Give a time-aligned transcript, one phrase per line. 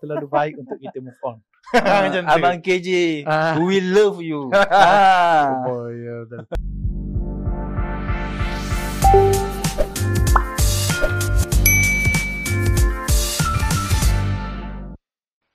[0.00, 1.36] terlalu baik untuk kita move on.
[1.76, 2.32] Macam tu.
[2.32, 2.88] Abang KJ,
[3.28, 3.60] Ah.
[3.60, 4.48] we love you.
[4.56, 5.68] ah.
[5.68, 6.48] Oh, ya betul.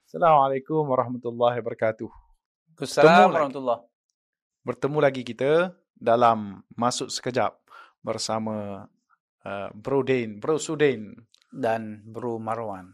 [0.06, 2.10] Assalamualaikum warahmatullahi wabarakatuh.
[2.80, 3.82] Assalamualaikum warahmatullahi
[4.66, 7.56] Bertemu lagi kita dalam Masuk Sekejap
[8.02, 8.88] bersama
[9.46, 11.14] uh, Bro Dain, Bro Sudain.
[11.56, 12.92] dan Bro Marwan.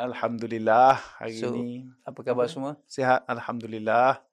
[0.00, 2.52] Alhamdulillah hari So, ini Apa khabar Apa?
[2.52, 2.72] semua?
[2.84, 3.20] sihat.
[3.24, 4.24] Alhamdulillah.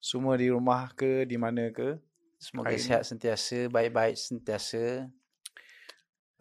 [0.00, 2.00] Semua di rumah ke, di mana ke.
[2.36, 2.86] Semoga Hari ini.
[2.88, 5.06] sihat sentiasa, baik-baik sentiasa.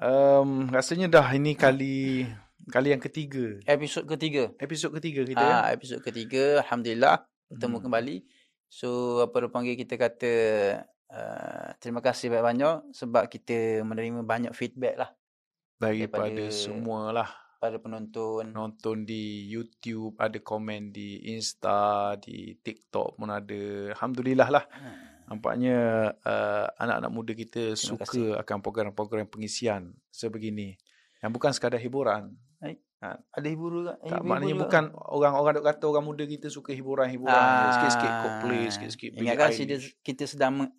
[0.01, 2.25] Um, rasanya dah ini kali
[2.67, 3.61] kali yang ketiga.
[3.67, 4.49] Episod ketiga.
[4.57, 5.37] Episod ketiga kita.
[5.37, 5.53] ya.
[5.61, 7.85] Ah, episod ketiga, alhamdulillah bertemu Hmm.
[7.85, 8.17] kembali.
[8.65, 8.89] So
[9.21, 10.33] apa panggil kita kata
[11.11, 15.11] uh, terima kasih banyak-banyak sebab kita menerima banyak feedback lah
[15.77, 17.29] daripada daripada- semualah
[17.61, 18.49] pada penonton.
[18.49, 23.93] nonton di YouTube, ada komen di Insta, di TikTok pun ada.
[23.93, 24.65] Alhamdulillah lah.
[24.65, 24.97] Hmm.
[25.31, 25.77] Nampaknya
[26.25, 28.35] uh, anak-anak muda kita Terima suka kasih.
[28.41, 30.75] akan program-program pengisian sebegini.
[31.21, 32.33] Yang bukan sekadar hiburan.
[33.01, 33.97] Ada hibur juga.
[33.97, 37.33] Tak, maknanya bukan orang-orang duk kata orang muda kita suka hiburan-hiburan.
[37.33, 39.97] Ah, Sikit-sikit Coldplay, sikit-sikit Billie Ingatkan dia, Eilish.
[40.05, 40.69] kita sedang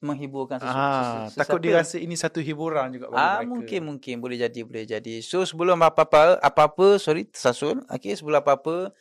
[0.00, 3.50] menghiburkan sesu, Ah, sesu, takut dia rasa ini satu hiburan juga bagi Ah mereka.
[3.52, 5.14] mungkin mungkin boleh jadi boleh jadi.
[5.20, 7.84] So sebelum apa-apa apa-apa sorry tersasul.
[7.88, 8.96] Okey sebelum apa-apa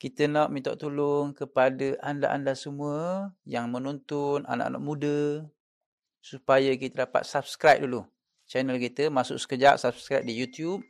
[0.00, 5.18] kita nak minta tolong kepada anda-anda semua yang menonton anak-anak muda
[6.18, 8.04] supaya kita dapat subscribe dulu
[8.44, 10.84] channel kita masuk sekejap subscribe di YouTube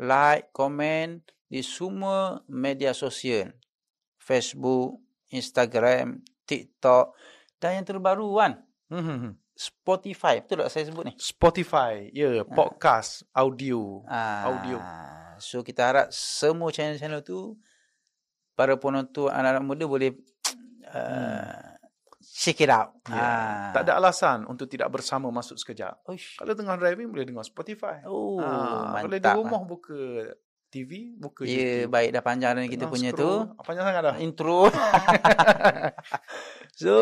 [0.00, 3.52] like komen di semua media sosial
[4.16, 7.12] Facebook Instagram TikTok
[7.60, 8.52] dan yang terbaru kan
[8.94, 9.32] Hmm, hmm, hmm.
[9.54, 14.06] Spotify betul tak saya sebut ni Spotify, ya, yeah, podcast, audio.
[14.06, 14.78] Ah, audio.
[15.38, 17.58] So kita harap semua channel-channel tu
[18.54, 20.14] para penonton anak-anak muda boleh
[20.94, 21.74] uh,
[22.22, 22.94] check it out.
[23.06, 23.18] Ya.
[23.18, 23.70] Ah.
[23.74, 26.02] Tak ada alasan untuk tidak bersama masuk sekejap.
[26.06, 26.38] Uish.
[26.38, 28.02] Kalau tengah driving boleh dengar Spotify.
[28.06, 29.10] Oh, Ah, mantap.
[29.10, 30.34] Kalau di rumah buka
[30.70, 31.50] TV, buka Ya,
[31.86, 31.94] YouTube.
[31.94, 33.54] baik dah panjang dah kita punya scroll.
[33.54, 33.62] tu.
[33.62, 34.14] Panjang sangat dah.
[34.18, 34.66] Intro.
[36.82, 36.94] so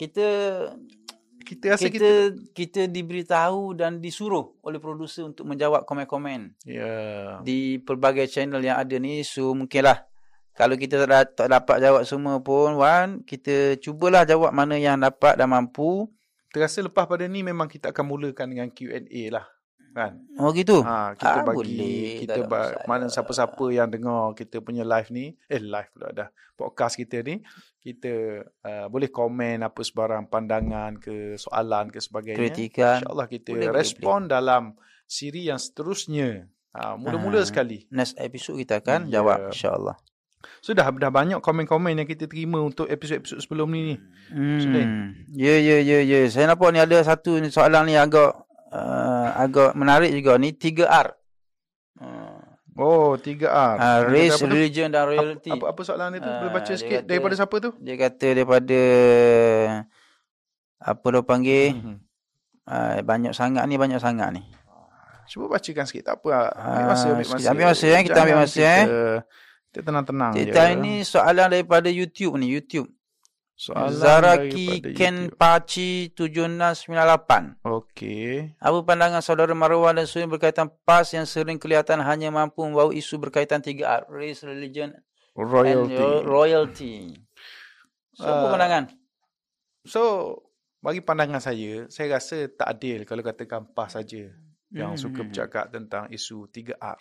[0.00, 0.26] kita
[1.40, 6.54] Kita rasa kita, kita kita diberitahu dan disuruh oleh produser untuk menjawab komen-komen.
[6.62, 7.42] ya.
[7.42, 10.06] di pelbagai channel yang ada ni so mungkinlah
[10.54, 15.34] kalau kita tak, tak dapat jawab semua pun Wan kita cubalah jawab mana yang dapat
[15.34, 16.06] dan mampu
[16.50, 19.46] Terasa lepas pada ni memang kita akan mulakan dengan Q&A lah.
[19.90, 20.22] Kan?
[20.36, 22.10] oh gitu Ha, kita Ah, bagi boleh.
[22.20, 26.28] kita ba- mana siapa-siapa yang dengar kita punya live ni, eh live pula dah.
[26.54, 27.40] Podcast kita ni,
[27.78, 28.12] kita
[28.60, 32.38] uh, boleh komen apa sebarang pandangan ke soalan ke sebagainya.
[32.38, 34.62] kritikan InsyaAllah kita Boleh, boleh, respon dalam
[35.04, 36.46] siri yang seterusnya.
[36.70, 37.44] Ha, mula-mula Ah.
[37.44, 37.88] sekali.
[37.90, 39.18] next episode kita akan Ya.
[39.18, 39.98] jawab insyaallah
[40.60, 43.96] Sudah dah banyak komen-komen yang kita terima untuk episod-episod sebelum ni ni.
[44.30, 45.12] Hmm.
[45.28, 48.36] ya ya ya ya saya nampak ni ada satu soalan ni agak
[48.70, 51.06] uh, agak menarik juga ni 3R
[51.98, 52.38] uh,
[52.72, 53.76] Oh, 3R.
[53.76, 54.48] uh, race Apa tu?
[54.48, 56.30] religion dan apa, royalty apa, apa soalan dia tu?
[56.30, 57.70] Boleh Ah, baca sikit kata- daripada siapa tu?
[57.76, 58.80] dia kata daripada
[60.80, 61.96] apa dia panggil Mhm.
[62.64, 64.42] uh, banyak sangat ni banyak sangat ni
[65.26, 66.02] Cuba bacakan sikit.
[66.04, 66.50] Tak apa.
[66.50, 67.38] Ambil Ah, masa, ambil sikit.
[67.38, 67.50] masa.
[67.54, 68.02] Ambil masa, eh.
[68.02, 68.84] Kita ambil masa, eh.
[69.62, 70.42] Kita tenang-tenang je.
[70.42, 72.90] Kita ini soalan daripada YouTube ni, YouTube.
[73.60, 75.36] Soalan Zaraki Ken YouTube.
[75.36, 77.60] Paci 7698.
[77.60, 78.56] Okey.
[78.56, 83.20] Apa pandangan saudara Marwan dan Suyin berkaitan PAS yang sering kelihatan hanya mampu membawa isu
[83.20, 84.96] berkaitan 3R, race, religion
[85.36, 85.92] Royalty.
[85.92, 86.94] and royalty.
[88.16, 88.84] So, apa Ah, pandangan?
[89.84, 90.02] So,
[90.80, 94.32] bagi pandangan saya, saya rasa tak adil kalau katakan PAS saja
[94.72, 95.28] yang Hmm, suka hmm, hmm.
[95.36, 96.96] bercakap tentang isu 3R.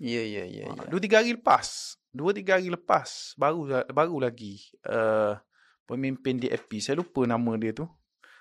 [0.00, 0.72] Ya, ya, ya.
[0.72, 0.88] Ah, ya.
[0.88, 5.36] Dua tiga hari lepas, dua tiga hari lepas, baru baru lagi uh,
[5.86, 7.86] pemimpin DAP, saya lupa nama dia tu.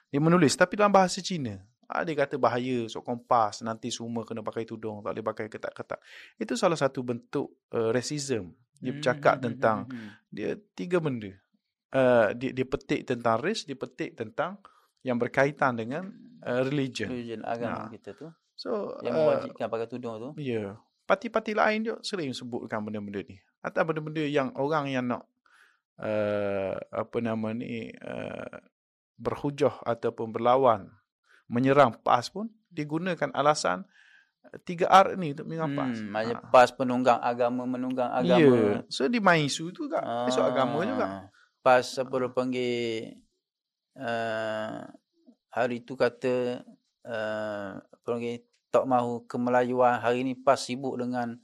[0.10, 1.62] Dia menulis tapi dalam bahasa Cina.
[1.86, 6.02] Ah, dia kata bahaya, sok kompas, nanti semua kena pakai tudung, tak boleh pakai ketat-ketat.
[6.42, 8.58] Itu salah satu bentuk uh, racism.
[8.82, 10.12] Dia bercakap Hmm, hmm, tentang hmm, hmm.
[10.34, 11.32] dia tiga benda.
[11.94, 14.58] Uh, dia, dia petik tentang race, dia petik tentang
[15.06, 16.10] yang berkaitan dengan
[16.42, 17.08] uh, religion.
[17.14, 17.90] religion agama Ah.
[17.94, 20.30] kita tu So, yang uh, mewajibkan pakai tudung tu.
[20.40, 20.80] Ya.
[21.06, 23.38] Parti-parti lain dia sering sebutkan benda-benda ni.
[23.62, 25.28] Atau benda-benda yang orang yang nak
[26.00, 28.58] uh, apa nama ni uh,
[29.16, 30.92] berhujah ataupun berlawan
[31.48, 33.86] menyerang PAS pun digunakan alasan
[34.44, 35.98] uh, 3R ni untuk menyerang PAS.
[36.02, 36.48] Hmm, maknanya Ha.
[36.52, 38.36] PAS penunggang agama menunggang Ya.
[38.40, 38.84] agama.
[38.90, 40.04] So dia main isu tu juga.
[40.28, 41.06] Isu agama juga.
[41.06, 41.24] Ah,
[41.62, 42.76] Pas apa dia panggil
[43.98, 44.86] uh,
[45.50, 46.62] hari tu kata
[47.08, 51.40] uh, apa panggil tak mahu kemelayuan hari ni pas sibuk dengan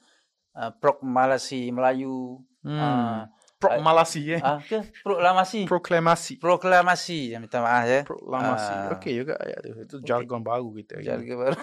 [0.53, 2.43] uh, proklamasi Melayu.
[2.61, 2.77] Hmm.
[2.77, 3.19] Ah,
[3.61, 4.41] Proklamasi eh.
[4.41, 5.69] ah, ke proklamasi.
[5.69, 6.33] Proklamasi.
[6.41, 7.19] Proklamasi.
[7.37, 8.01] Minta maaf ya.
[8.01, 8.73] Proklamasi.
[8.73, 8.93] Ah.
[8.97, 9.71] Okey juga ayat tu.
[9.77, 10.97] Itu jargon baru kita.
[10.99, 11.57] Jargon baru.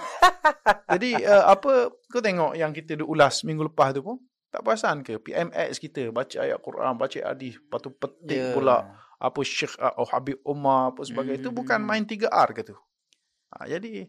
[0.95, 4.17] Jadi uh, apa kau tengok yang kita dah ulas minggu lepas tu pun
[4.49, 8.55] tak perasan ke PMX kita baca ayat Quran, baca hadis, lepas tu petik Ya.
[8.56, 8.77] pula
[9.19, 11.43] apa Syekh oh, Habib Umar apa sebagainya.
[11.45, 11.89] Itu bukan Hmm.
[11.91, 12.77] main 3R ke tu.
[13.49, 14.09] Ha, jadi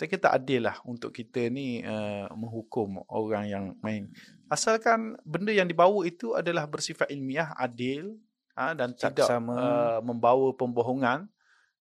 [0.00, 4.08] saya kira tak adil lah untuk kita ni uh, menghukum orang yang main.
[4.48, 8.16] Asalkan benda yang dibawa itu adalah bersifat ilmiah, adil
[8.56, 9.52] ha, dan tidak Saksama.
[9.52, 11.28] uh, membawa pembohongan,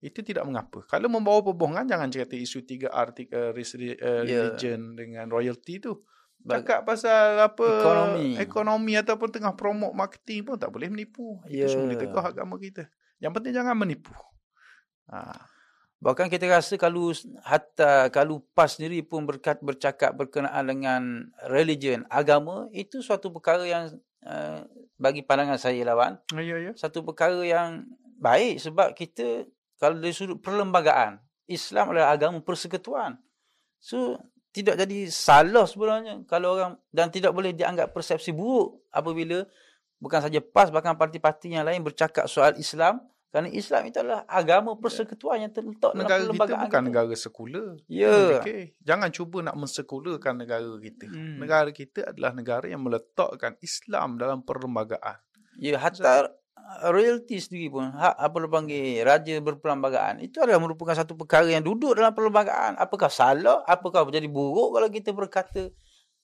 [0.04, 0.84] itu tidak mengapa.
[0.92, 4.52] Kalau membawa pembohongan, jangan cerita isu 3R, tiga, uh, Ya.
[4.52, 6.04] religion dengan royalty tu.
[6.42, 8.30] Cakap pasal apa Ekonomi.
[8.36, 11.38] ekonomi ataupun tengah promote marketing pun tak boleh menipu.
[11.48, 11.70] Ya.
[11.70, 12.90] Itu semua ditegah agama kita.
[13.22, 14.10] Yang penting jangan menipu.
[15.08, 15.48] Ha.
[16.02, 17.14] Bahkan kita rasa kalau
[17.46, 21.02] hatta kalau PAS sendiri pun berkat, bercakap berkenaan dengan
[21.46, 23.94] religion, agama, itu suatu perkara yang
[24.26, 24.66] uh,
[24.98, 26.74] bagi pandangan saya lawan, Ya, ya.
[26.74, 27.86] satu perkara yang
[28.18, 29.46] baik sebab kita
[29.78, 33.22] kalau dari sudut perlembagaan, Islam adalah agama persekutuan.
[33.78, 34.18] So,
[34.54, 39.46] tidak jadi salah sebenarnya kalau orang dan tidak boleh dianggap persepsi buruk apabila
[40.02, 43.00] bukan saja PAS bahkan parti-parti yang lain bercakap soal Islam
[43.32, 46.88] kerana Islam itu adalah agama persekutuan yang terletak dalam Negara kita perlembagaan bukan kita.
[46.92, 47.70] negara sekular.
[47.88, 48.44] Ya.
[48.44, 48.76] Okay.
[48.84, 51.08] Jangan cuba nak mensekularkan negara kita.
[51.08, 51.40] Hmm.
[51.40, 55.16] Negara kita adalah negara yang meletakkan Islam dalam perlembagaan.
[55.56, 60.92] Ya, hatta uh, royalty sendiri pun, hak apa dia panggil, raja berperlembagaan, itu adalah merupakan
[60.92, 62.76] satu perkara yang duduk dalam perlembagaan.
[62.76, 63.64] Apakah salah?
[63.64, 65.72] Apakah menjadi buruk kalau kita berkata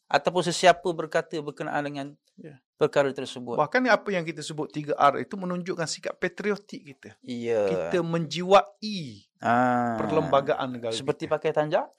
[0.08, 2.08] ataupun sesiapa berkata berkenaan dengan
[2.38, 2.62] Ya.
[2.78, 3.58] perkara tersebut?
[3.58, 7.10] Bahkan apa yang kita sebut 3R itu menunjukkan sikap patriotik kita.
[7.26, 7.66] Ya.
[7.66, 11.34] Kita menjiwai ah, perlembagaan negara Seperti kita.
[11.34, 11.90] pakai tanjak.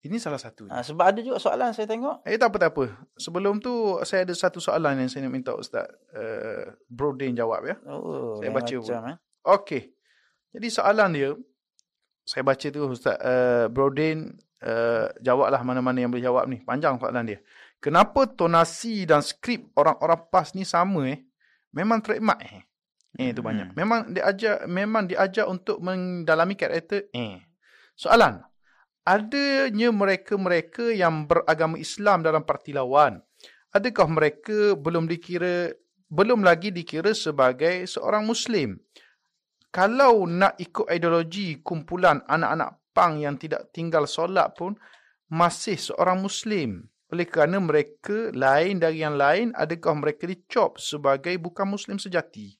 [0.00, 0.64] Ini salah satu.
[0.72, 2.24] Ah, sebab ada juga soalan saya tengok.
[2.24, 2.84] Eh tak apa tak apa.
[3.20, 5.84] Sebelum tu saya ada satu soalan yang saya nak minta Ustaz
[6.16, 7.76] uh, Brodin jawab ya.
[7.84, 9.16] Oh, Saya baca macam, eh.
[9.44, 9.82] Okey.
[10.56, 11.30] Jadi soalan dia
[12.24, 14.32] saya baca tu Ustaz uh, Brodin
[14.64, 16.60] uh, jawablah mana-mana yang boleh jawab ni.
[16.60, 17.38] Panjang soalan dia.
[17.80, 21.24] Kenapa tonasi dan skrip orang-orang PAS ni sama eh?
[21.72, 22.64] Memang trademark eh.
[23.16, 23.48] Eh tu Hmm.
[23.50, 23.68] banyak.
[23.74, 27.40] Memang diajar memang diajar untuk mendalami karakter eh.
[27.96, 28.44] Soalan.
[29.00, 33.18] Adanya mereka-mereka yang beragama Islam dalam parti lawan.
[33.72, 35.72] Adakah mereka belum dikira
[36.10, 38.76] belum lagi dikira sebagai seorang muslim?
[39.70, 44.74] Kalau nak ikut ideologi kumpulan anak-anak pang yang tidak tinggal solat pun
[45.30, 46.86] masih seorang muslim.
[47.10, 52.54] Oleh kerana mereka lain dari yang lain, adakah mereka dicop sebagai bukan muslim sejati?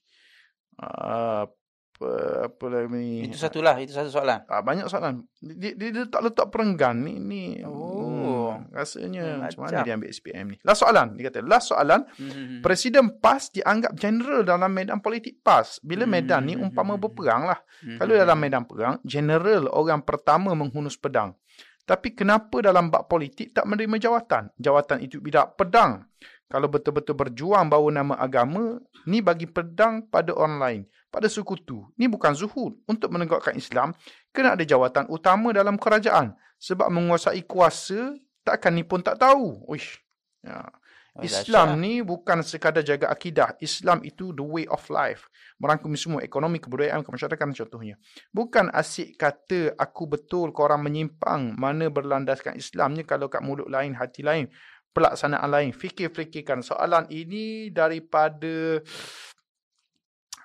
[0.75, 1.47] Ah,
[2.01, 3.29] Apa, apa lagi ni?
[3.29, 4.41] Itu satulah, itu satu soalan.
[4.49, 5.21] Ah, banyak soalan.
[5.37, 7.21] Dia, dia, dia tak letak perenggan ni.
[7.21, 8.10] ni Oh.
[8.69, 10.57] Rasanya Hmm, macam mana dia ambil SPM ni.
[10.61, 11.07] Last soalan.
[11.17, 12.05] Dia kata, last soalan.
[12.21, 12.61] Hmm.
[12.61, 15.81] Presiden PAS dianggap general dalam medan politik PAS.
[15.81, 17.59] Bila Hmm, medan ni umpama hmm, berperang lah.
[17.81, 17.97] Hmm.
[17.97, 21.33] Kalau dalam medan perang, general orang pertama menghunus pedang.
[21.81, 24.53] Tapi kenapa dalam bab politik tak menerima jawatan?
[24.55, 26.05] Jawatan itu tidak pedang.
[26.45, 28.75] Kalau betul-betul berjuang bawa nama agama,
[29.07, 31.87] ni bagi pedang pada orang lain, pada sekutu.
[31.95, 32.75] Ni bukan zuhud.
[32.85, 33.95] Untuk menegakkan Islam,
[34.35, 36.35] kena ada jawatan utama dalam kerajaan.
[36.59, 39.65] Sebab menguasai kuasa, takkan ni pun tak tahu.
[39.69, 40.01] Uish.
[40.41, 40.69] Ya.
[41.11, 43.59] Oh, Islam ni bukan sekadar jaga akidah.
[43.59, 45.27] Islam itu the way of life.
[45.59, 47.99] Merangkumi semua ekonomi, kebudayaan, kemasyarakatan contohnya.
[48.31, 54.23] Bukan asyik kata aku betul korang menyimpang mana berlandaskan Islamnya kalau kat mulut lain, hati
[54.23, 54.47] lain,
[54.95, 55.75] pelaksanaan lain.
[55.75, 58.79] Fikir-fikirkan soalan ini daripada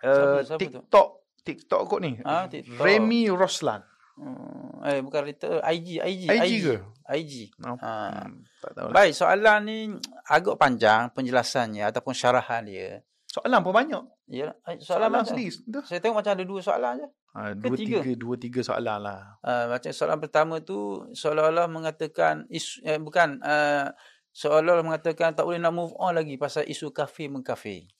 [0.02, 0.62] uh, Siapa- siapa tu?
[0.66, 1.08] TikTok.
[1.46, 2.18] TikTok kot ni.
[2.26, 2.82] Ah, TikTok.
[2.82, 3.86] Remy Roslan.
[4.16, 6.76] Hmm, eh bukan Twitter, IG, IG, IG ke?
[7.20, 7.34] IG.
[7.68, 8.24] Oh, Ha.
[8.24, 8.32] hmm,
[8.64, 8.94] tak tahu lah.
[8.96, 9.78] Baik, soalan ni
[10.24, 13.04] agak panjang penjelasannya ataupun syarahan dia.
[13.28, 14.00] Soalan pun banyak.
[14.32, 15.52] Ya, eh, Soalan, soalan, sendiri.
[15.84, 17.08] Saya tengok macam ada dua soalan je.
[17.36, 18.00] Ha, dua, tiga?
[18.00, 19.36] tiga, dua, tiga soalan lah.
[19.44, 23.92] Uh, macam soalan pertama tu seolah-olah mengatakan isu eh, bukan uh,
[24.32, 27.92] seolah-olah mengatakan tak boleh nak move on lagi pasal isu kafir mengkafir.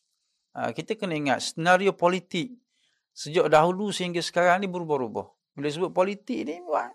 [0.57, 2.57] Uh, kita kena ingat senario politik
[3.13, 5.36] sejak dahulu sehingga sekarang ni berubah-ubah.
[5.57, 6.93] Bila sebut politik ni wah,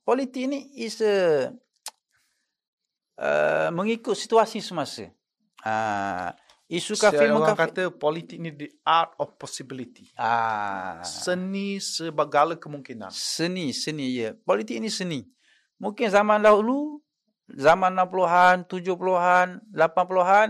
[0.00, 1.52] politik ni is a
[3.20, 5.12] uh, mengikut situasi semasa.
[5.60, 6.32] Uh,
[6.72, 7.68] isu kafir orang mengkafir.
[7.68, 10.08] kata politik ni the art of possibility.
[10.16, 13.12] Ah, Seni segala kemungkinan.
[13.12, 14.32] Seni, seni ya.
[14.32, 15.28] Politik ini seni.
[15.76, 17.04] Mungkin zaman dahulu,
[17.52, 20.48] zaman 60-an, 70-an, 80-an,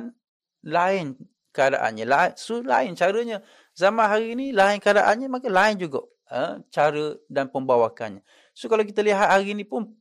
[0.62, 1.06] lain
[1.50, 2.04] keadaannya.
[2.06, 3.42] Lain, so, lain caranya.
[3.74, 8.22] Zaman hari ini, lain keadaannya, maka lain juga uh, cara dan pembawakannya.
[8.52, 9.92] So, kalau kita lihat hari ini pun,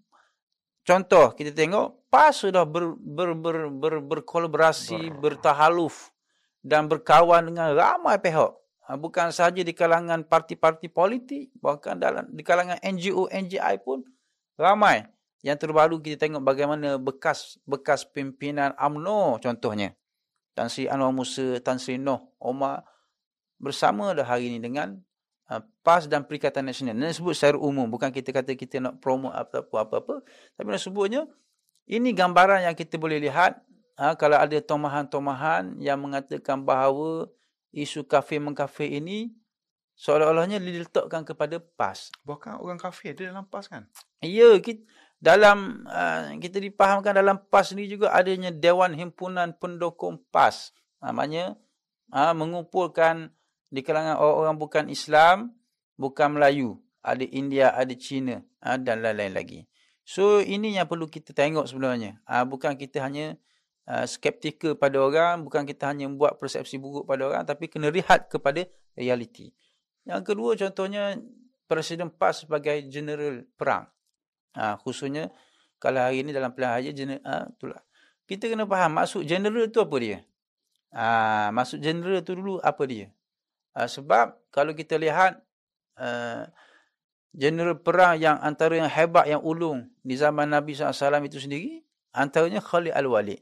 [0.84, 6.12] contoh kita tengok, PAS sudah ber, ber, ber, ber, berkolaborasi, bertahaluf
[6.64, 8.52] dan berkawan dengan ramai pihak.
[8.88, 14.04] Ha, bukan sahaja di kalangan parti-parti politik, bahkan dalam di kalangan NGO, NGI pun
[14.56, 15.04] ramai.
[15.44, 19.94] Yang terbaru kita tengok bagaimana bekas bekas pimpinan AMNO contohnya.
[20.58, 22.82] Tan Sri Anwar Musa, Tan Sri Noh, Omar
[23.62, 24.98] bersama dah hari ini dengan
[25.52, 26.96] uh, PAS dan Perikatan Nasional.
[26.96, 27.88] Ini sebut secara umum.
[27.88, 30.24] Bukan kita kata kita nak promote apa-apa.
[30.56, 31.26] Tapi nak sebutnya,
[31.88, 33.64] ini gambaran yang kita boleh lihat
[33.96, 37.32] ha, kalau ada tomahan-tomahan yang mengatakan bahawa
[37.72, 39.32] isu kafir mengkafir ini
[39.98, 42.14] seolah-olahnya diletakkan kepada PAS.
[42.22, 43.90] Bukan orang kafir ada dalam PAS kan?
[44.22, 44.86] Ya, kita,
[45.18, 50.76] dalam uh, kita dipahamkan dalam PAS ni juga adanya Dewan Himpunan Pendukung PAS.
[51.02, 51.58] Namanya
[52.14, 53.34] uh, mengumpulkan
[53.68, 55.56] di kalangan orang-orang bukan Islam,
[56.00, 56.80] bukan Melayu.
[57.04, 59.60] Ada India, ada Cina uh, dan lain-lain lagi.
[60.04, 62.20] So ini yang perlu kita tengok sebenarnya.
[62.28, 63.40] Uh, bukan kita hanya
[63.88, 68.28] uh, skeptikal pada orang, bukan kita hanya buat persepsi buruk pada orang, tapi kena lihat
[68.28, 69.56] kepada realiti.
[70.08, 71.20] Yang kedua contohnya
[71.68, 73.92] Presiden PAS sebagai general perang.
[74.56, 75.28] Ha, khususnya
[75.78, 77.84] kalau hari ini dalam pilihan raya general ha, itulah.
[78.24, 80.18] Kita kena faham maksud general tu apa dia?
[80.96, 83.12] Ha, maksud general tu dulu apa dia?
[83.78, 85.38] Ha, sebab kalau kita lihat
[86.02, 86.50] uh,
[87.30, 92.58] general perang yang antara yang hebat yang ulung di zaman Nabi SAW itu sendiri antaranya
[92.58, 93.38] Khalid Al-Walid.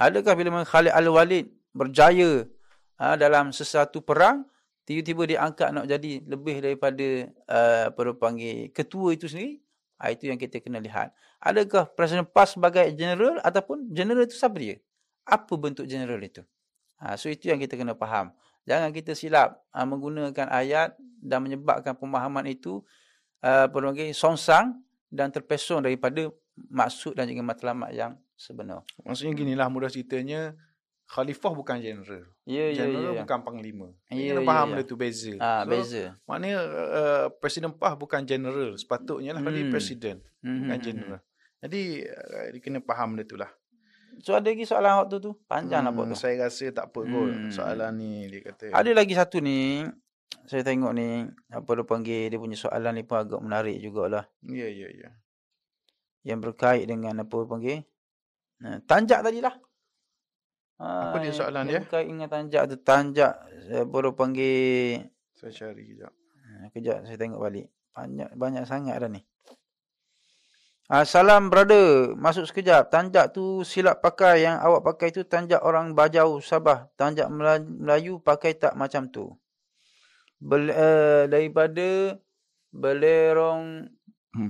[0.00, 2.48] Adakah bila Khalid Al-Walid berjaya
[2.96, 4.48] ha, dalam sesuatu perang
[4.88, 7.08] tiba-tiba diangkat nak jadi lebih daripada
[7.52, 9.60] uh, apa panggil ketua itu sendiri?
[10.00, 11.12] Ha, itu yang kita kena lihat.
[11.44, 14.80] Adakah Presiden PAS sebagai general ataupun general itu siapa dia?
[15.28, 16.40] Apa bentuk general itu?
[16.96, 18.32] Ha, so itu yang kita kena faham.
[18.64, 22.80] Jangan kita silap ha, menggunakan ayat dan menyebabkan pemahaman itu
[23.44, 23.68] uh,
[24.12, 24.80] songsang
[25.12, 26.32] dan terpesong daripada
[26.68, 28.82] maksud dan juga matlamat yang sebenar.
[29.04, 30.56] Maksudnya ginilah mudah ceritanya
[31.04, 32.24] Khalifah bukan general.
[32.48, 33.22] Ya, ya, general ya, ya.
[33.28, 33.88] bukan panglima.
[34.08, 34.74] Ya, Kena ya, faham ya.
[34.80, 35.32] dia tu beza.
[35.36, 36.04] Ah, So, beza.
[36.24, 38.72] Maknanya uh, Presiden PAH bukan general.
[38.80, 39.52] Sepatutnya lah hmm.
[39.52, 39.72] dia Hmm.
[39.72, 40.16] presiden.
[40.40, 41.20] Hmm, Bukan hmm, general.
[41.60, 43.52] Jadi uh, dia kena faham dia tu lah.
[44.20, 45.32] So ada lagi soalan waktu tu?
[45.46, 46.14] Panjang hmm, tu.
[46.14, 47.50] Saya rasa tak apa kot Hmm.
[47.50, 48.70] soalan ni dia kata.
[48.70, 49.82] Ada lagi satu ni.
[50.44, 51.24] Saya tengok ni.
[51.48, 52.28] Apa dia panggil.
[52.28, 54.28] Dia punya soalan ni pun agak menarik jugalah.
[54.42, 55.08] Ya, ya, ya.
[56.22, 57.78] Yang berkait dengan apa dia panggil.
[58.60, 59.54] Nah, tanjak tadi lah.
[60.76, 61.80] Apa dia yang- soalan yang dia?
[61.82, 62.76] Berkait dengan tanjak tu.
[62.78, 63.34] Tanjak.
[63.70, 64.90] Apa dia panggil.
[65.34, 66.12] Saya cari kejap.
[66.12, 67.66] Ha, Kejap saya tengok balik.
[67.92, 69.22] Banyak banyak sangat dah ni.
[70.84, 72.12] Ah, salam brother.
[72.14, 72.92] Masuk sekejap.
[72.92, 74.44] Tanjak tu silap pakai.
[74.44, 76.92] Yang awak pakai tu tanjak orang Bajau Sabah.
[76.92, 79.32] Tanjak Mela- Melayu pakai tak macam tu.
[80.36, 82.20] Bel, uh, daripada
[82.68, 83.88] belerong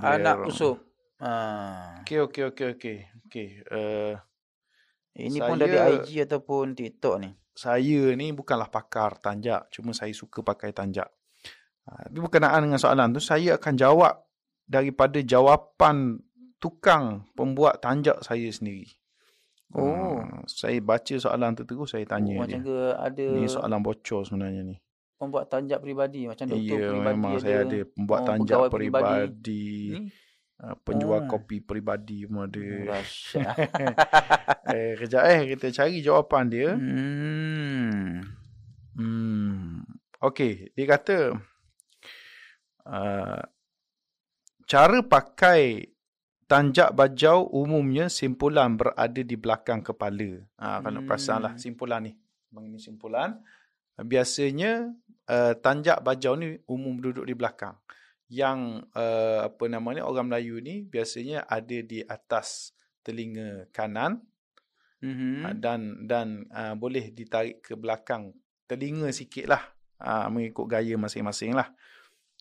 [0.03, 0.50] anak Belerong.
[0.50, 0.76] usuk.
[1.23, 2.03] Ah.
[2.03, 2.97] Okey, okey, okey, okey.
[3.25, 3.49] Okey.
[3.71, 4.19] Uh,
[5.14, 7.31] Ini pun dari Saya- IG ataupun TikTok ni.
[7.55, 9.71] saya ni bukanlah pakar tanjak.
[9.71, 11.07] Cuma saya suka pakai tanjak.
[11.87, 14.24] Ha, tapi berkenaan dengan soalan tu, saya akan jawab
[14.64, 16.18] daripada jawapan
[16.56, 18.88] tukang pembuat tanjak saya sendiri.
[19.71, 20.16] Oh.
[20.16, 22.64] Ha, saya baca soalan tu terus saya tanya oh, macam dia.
[22.64, 24.76] ke ada Ni soalan bocor sebenarnya ni.
[25.14, 26.25] pembuat tanjak peribadi.
[26.25, 29.04] Macam doktor Ya, peribadi memang saya ada pembuat Oh, tanjak peribadi.
[29.09, 30.02] peribadi, Ni.
[30.59, 31.28] uh, penjual Oh.
[31.28, 32.61] kopi peribadi pun ada.
[34.66, 36.71] Eh, kejap eh, kita cari jawapan dia.
[36.73, 38.25] Hmm.
[38.94, 39.85] Hmm.
[40.18, 41.37] Okey, dia kata
[42.87, 43.40] uh,
[44.64, 45.92] cara pakai
[46.44, 50.44] tanjak bajau umumnya simpulan berada di belakang kepala.
[50.61, 51.09] Ha, kalau Hmm.
[51.09, 52.12] perasan lah simpulan ni.
[52.52, 53.40] Bang ini simpulan.
[53.94, 54.90] Biasanya
[55.30, 57.78] uh, tanjak bajau ni umum duduk di belakang.
[58.28, 64.25] Yang uh, apa nama ni orang Melayu ni biasanya ada di atas telinga kanan
[65.04, 65.44] Mm-hmm.
[65.44, 68.33] Ah, dan dan uh, boleh ditarik ke belakang
[68.64, 69.61] telinga sikit lah
[70.00, 71.68] uh, mengikut gaya masing-masing lah.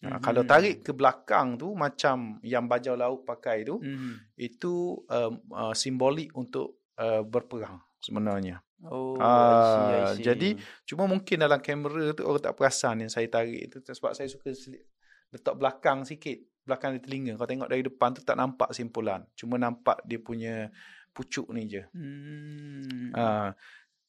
[0.03, 0.19] Uh, Mhm.
[0.19, 4.13] Kalau tarik ke belakang tu macam yang bajau laut pakai tu Mm-hmm.
[4.35, 8.59] itu um, uh, simbolik untuk uh, berperang sebenarnya.
[8.83, 10.23] Oh, Ah, I see, I see.
[10.27, 10.49] jadi,
[10.83, 14.51] Cuma mungkin dalam kamera tu orang tak perasan yang saya tarik tu sebab saya suka
[15.31, 17.39] letak belakang sikit belakang di telinga.
[17.39, 19.23] Kau tengok dari depan tu tak nampak simpulan.
[19.33, 20.67] Cuma nampak dia punya
[21.11, 21.83] pucuk ni je.
[21.95, 23.11] Hmm.
[23.11, 23.49] Uh,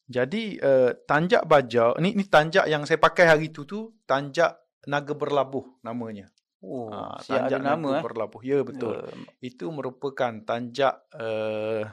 [0.04, 5.12] jadi uh, tanjak bajau ni ni tanjak yang saya pakai hari tu tu tanjak naga
[5.16, 6.28] berlabuh namanya.
[6.64, 8.02] oh, Ah, siap ada nama naga eh.
[8.04, 8.40] berlabuh.
[8.40, 9.04] Ya betul.
[9.04, 11.84] Uh, Itu merupakan tanjak uh,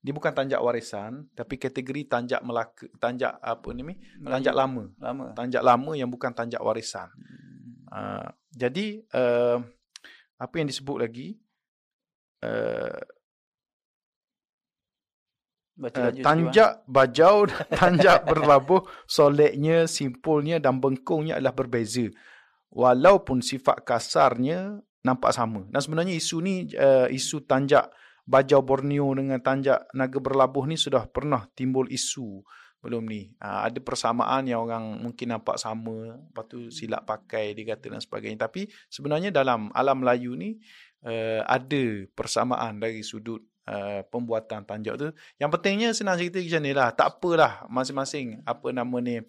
[0.00, 4.88] dia bukan tanjak warisan tapi kategori tanjak Melaka tanjak apa ni tanjak lama.
[4.96, 5.36] lama.
[5.36, 7.08] Tanjak lama yang bukan tanjak warisan.
[7.12, 7.88] Hmm.
[7.90, 9.58] Uh, jadi uh,
[10.40, 11.28] apa yang disebut lagi
[12.44, 12.96] uh,
[15.80, 17.36] Baca Uh, laju sikit, tanjak, bajau,
[17.80, 22.04] tanjak berlabuh, soleknya, simpulnya dan bengkungnya adalah berbeza.
[22.68, 25.64] Walaupun sifat kasarnya nampak sama.
[25.72, 27.88] Dan sebenarnya isu ni, uh, isu tanjak
[28.28, 32.44] bajau Borneo dengan tanjak naga berlabuh ni sudah pernah timbul isu
[32.80, 33.32] belum ni.
[33.40, 38.00] Uh, ada persamaan yang orang mungkin nampak sama, lepas tu silap pakai dia kata dan
[38.00, 38.48] sebagainya.
[38.48, 40.56] Tapi sebenarnya dalam alam Melayu ni
[41.04, 45.08] uh, ada persamaan dari sudut uh, pembuatan tanjak tu.
[45.38, 46.90] Yang pentingnya senang cerita macam ni lah.
[46.90, 49.22] Tak apalah masing-masing apa nama ni.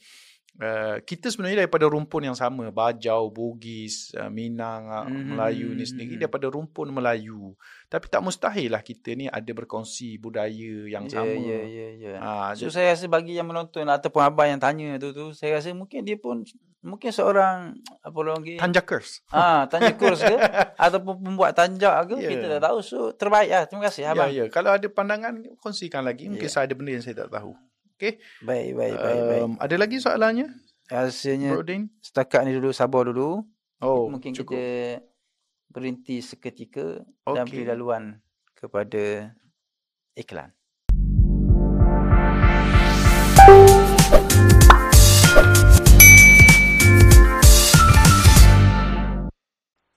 [0.62, 2.70] Uh, kita sebenarnya daripada rumpun yang sama.
[2.70, 6.22] Bajau, Bugis, uh, Minang, uh, Mhm, Melayu ni mhm, sendiri mhm.
[6.22, 7.56] daripada rumpun Melayu.
[7.88, 10.52] Tapi tak mustahil lah kita ni ada berkongsi budaya
[10.86, 11.34] yang Ya, sama.
[11.34, 12.14] ya, ya, ya.
[12.20, 15.58] Ah, So jadi- saya rasa bagi yang menonton ataupun abang yang tanya tu tu, saya
[15.58, 16.44] rasa mungkin dia pun
[16.82, 19.22] mungkin seorang apa orang panggil Tanjakers.
[19.30, 20.34] ah tanya kurs ke
[20.82, 22.30] ataupun pembuat tanjak ke Ya.
[22.30, 22.78] kita tak tahu.
[22.82, 23.64] So terbaik lah.
[23.66, 24.30] Terima kasih Ya, abang.
[24.30, 24.46] ya.
[24.50, 26.26] Kalau ada pandangan, kongsikan lagi.
[26.28, 26.54] Mungkin Ya.
[26.54, 27.54] saya ada benda yang saya tak tahu.
[28.02, 28.18] Okay.
[28.42, 29.42] Baik, baik, baik, baik.
[29.46, 30.50] Um, ada lagi soalannya,
[30.90, 31.86] Rasanya Bro Din?
[32.02, 33.46] setakat ni dulu sabar dulu.
[33.78, 34.58] Oh, mungkin cukup.
[34.58, 35.06] kita
[35.70, 37.62] berhenti seketika dan Okey.
[37.62, 38.18] beri laluan
[38.58, 39.38] kepada
[40.18, 40.50] iklan.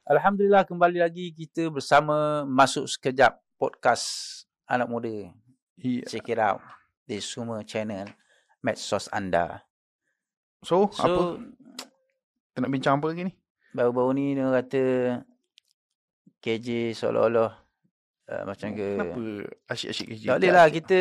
[0.04, 5.32] Alhamdulillah kembali lagi kita bersama Masuk Sekejap podcast anak muda.
[5.80, 6.04] Ya.
[6.04, 6.60] Check it out
[7.04, 8.08] di semua channel
[8.58, 9.60] medsos anda.
[10.60, 10.96] So, apa?
[10.96, 11.36] So
[12.48, 13.34] Kita nak bincang apa lagi ni?
[13.70, 14.82] baru-baru ni dia kata
[16.38, 17.50] KJ seolah-olah
[18.24, 19.20] uh, macam ke Kenapa
[19.66, 20.26] asyik-asyik kerja?
[20.26, 21.00] tak boleh lah kita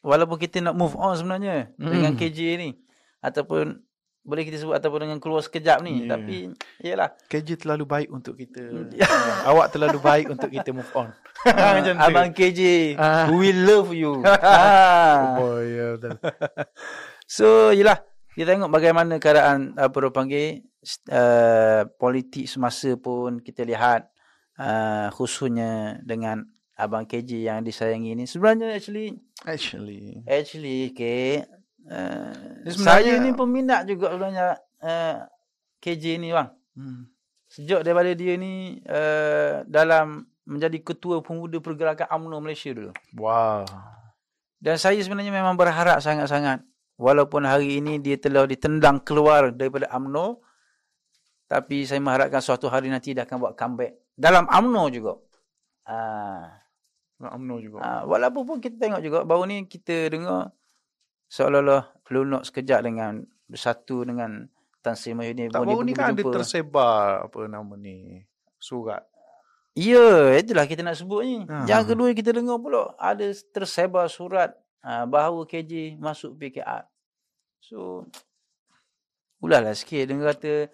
[0.00, 1.92] walaupun kita nak move on sebenarnya Hmm.
[1.92, 2.70] dengan KJ ni
[3.20, 3.76] ataupun
[4.24, 6.16] boleh kita sebut ataupun dengan keluar sekejap ni Ya.
[6.16, 6.36] tapi
[6.80, 8.64] iyalah Kerja terlalu baik untuk kita.
[8.90, 9.04] Ya.
[9.44, 11.12] Ah, awak terlalu baik untuk kita move on.
[11.44, 11.92] Tu.
[11.94, 12.60] abang KJ
[12.96, 13.28] Ah.
[13.28, 15.36] we love you ah.
[15.36, 16.16] Oh, ya betul.
[17.26, 18.00] So yelah
[18.32, 20.64] kita tengok bagaimana keadaan apa orang panggil
[21.08, 24.08] uh, politik semasa pun kita lihat
[24.56, 26.42] uh, khususnya dengan
[26.74, 30.24] abang KJ yang disayangi ni sebenarnya actually Actually.
[30.26, 31.44] actually ke
[31.86, 34.46] uh, Dia saya sebenarnya- ni peminat juga sebenarnya
[34.80, 35.16] uh,
[35.78, 37.06] KJ ni bang Hmm.
[37.46, 43.62] sejak daripada dia ni uh, dalam menjadi ketua pemuda pergerakan UMNO Malaysia dulu Wow.
[44.58, 46.64] Dan saya sebenarnya memang berharap sangat-sangat.
[46.96, 50.40] Walaupun hari ini dia telah ditendang keluar daripada UMNO.
[51.44, 53.92] Tapi saya mengharapkan suatu hari nanti dia akan buat comeback.
[54.10, 55.12] Dalam UMNO juga.
[55.84, 56.48] Ah,
[57.14, 57.78] Nak UMNO juga.
[57.78, 60.48] ah, walaupun pun kita tengok juga baru ni kita dengar
[61.28, 64.48] seolah-olah lunok sekejap dengan bersatu dengan
[64.84, 65.48] Tan Sri Mahyudin.
[65.48, 68.20] tak baru ni kan ada tersebar apa nama ni
[68.60, 69.00] surat.
[69.74, 71.36] Ya, itulah kita nak sebut ni.
[71.50, 71.66] Ha.
[71.66, 76.84] Yang kedua kita dengar pula ada tersebar surat uh, bahawa KJ masuk PKR.
[77.64, 78.06] So
[79.42, 80.68] ulahlah sikit dengar kata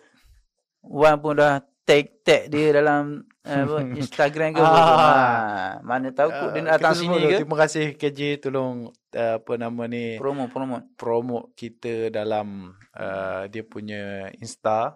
[0.80, 1.60] Wan pun dah
[1.90, 4.62] tag tag dia dalam uh, apa, Instagram ke.
[4.62, 4.70] Ah.
[4.70, 7.42] Ha, mana tahu kot dia nak datang sini ke.
[7.42, 10.79] Terima kasih KJ tolong uh, apa nama ni Promo promo.
[10.94, 14.94] promote kita dalam uh, dia punya Insta.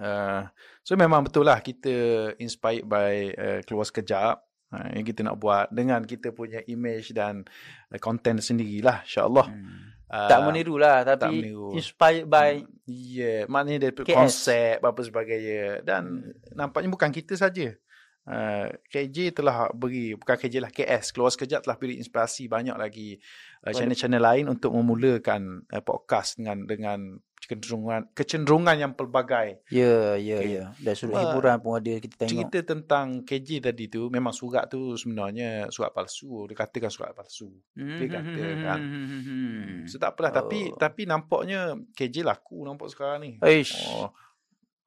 [0.00, 0.48] Uh,
[0.80, 1.92] so memang betul lah kita
[2.40, 4.40] inspired by uh, keluar sekejap
[4.72, 7.44] uh, yang kita nak buat dengan kita punya image dan
[7.92, 9.46] uh, content sendirilah insyaAllah.
[9.52, 9.89] Hmm.
[10.10, 11.70] Uh, tak meniru lah tapi meniru.
[11.78, 14.10] inspired by Yeah, maknanya dia KS.
[14.10, 17.78] konsep apa sebagainya dan nampaknya bukan kita saja.
[18.20, 23.16] Uh, KJ telah beri bukan KJ lah KS keluar sekejap telah beri inspirasi banyak lagi
[23.64, 27.00] uh, channel-channel lain untuk memulakan uh, podcast dengan dengan
[27.40, 29.64] kecenderungan kecenderungan yang pelbagai.
[29.72, 30.52] ya ya Okay.
[30.60, 30.64] ya.
[30.76, 32.30] Dari sudut Cuma hiburan pun ada kita tengok.
[32.30, 36.44] Cerita tentang KJ tadi tu memang surat tu sebenarnya surat palsu.
[36.46, 37.48] Dia katakan surat palsu.
[37.72, 38.78] dia kata kan.
[38.78, 39.88] Hmm.
[39.88, 40.76] So tak apalah tapi Oh.
[40.76, 43.30] tapi nampaknya KJ laku nampak sekarang ni.
[43.40, 43.74] Eish.
[43.88, 44.12] Oh,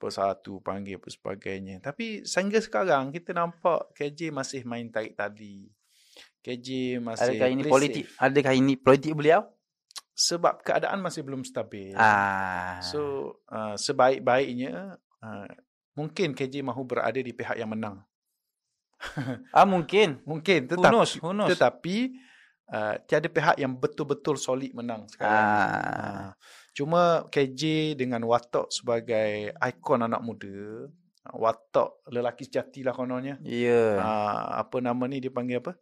[0.03, 1.79] persatu panggil apa sebagainya.
[1.79, 5.71] Tapi sehingga sekarang kita nampak KJ masih main tarik tali.
[6.43, 8.05] KJ masih Adakah ini politik?
[8.11, 8.19] safe.
[8.19, 9.47] Adakah ini politik beliau?
[10.11, 11.95] Sebab keadaan masih belum stabil.
[11.95, 12.83] Ah.
[12.83, 15.47] So uh, sebaik-baiknya uh,
[15.95, 18.03] mungkin KJ mahu berada di pihak yang menang.
[19.57, 20.19] ah mungkin.
[20.27, 21.11] Mungkin Who tetapi knows?
[21.23, 21.49] Who knows?
[21.55, 22.11] tetapi
[22.75, 25.31] uh, tiada pihak yang betul-betul solid menang sekarang.
[25.31, 25.63] Ah.
[25.63, 26.29] Ah,
[26.73, 30.89] Cuma KJ dengan watak sebagai ikon anak muda,
[31.31, 33.37] watak lelaki sejati lah kononnya.
[33.45, 34.01] Ya.
[34.01, 35.77] Ah, apa nama ni dia panggil apa?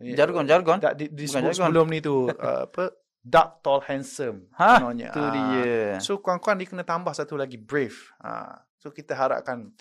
[0.00, 0.78] Jargon, jargon.
[0.80, 1.68] Tak di, disebut jargon.
[1.68, 2.94] sebelum ni tu uh, apa?
[3.20, 4.48] Dark, tall, handsome.
[4.56, 5.12] Ha, kononnya.
[5.12, 6.00] Tu Ah, dia.
[6.00, 7.98] So kawan-kawan dia kena tambah satu lagi brave.
[8.22, 9.74] Ah, so kita harapkan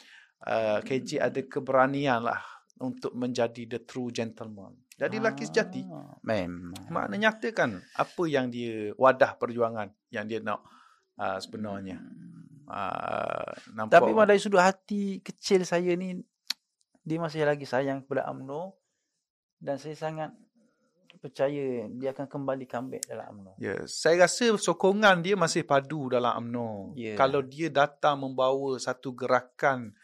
[0.49, 2.41] uh, KJ ada keberanian lah
[2.81, 4.75] untuk menjadi the true gentleman.
[4.99, 5.81] Jadi lelaki sejati.
[5.87, 6.75] Ah, Memang.
[6.91, 10.59] Makna nyatakan apa yang dia wadah perjuangan yang dia nak
[11.15, 12.03] uh, sebenarnya.
[12.69, 16.19] Uh, nampak Tapi dari sudut hati kecil saya ni
[17.01, 18.75] dia masih lagi sayang kepada UMNO
[19.57, 20.29] dan saya sangat
[21.19, 23.51] percaya dia akan kembali comeback dalam UMNO.
[23.57, 26.99] Ya, saya rasa sokongan dia masih padu dalam UMNO.
[26.99, 27.15] Ya.
[27.15, 29.95] Kalau dia datang membawa satu gerakan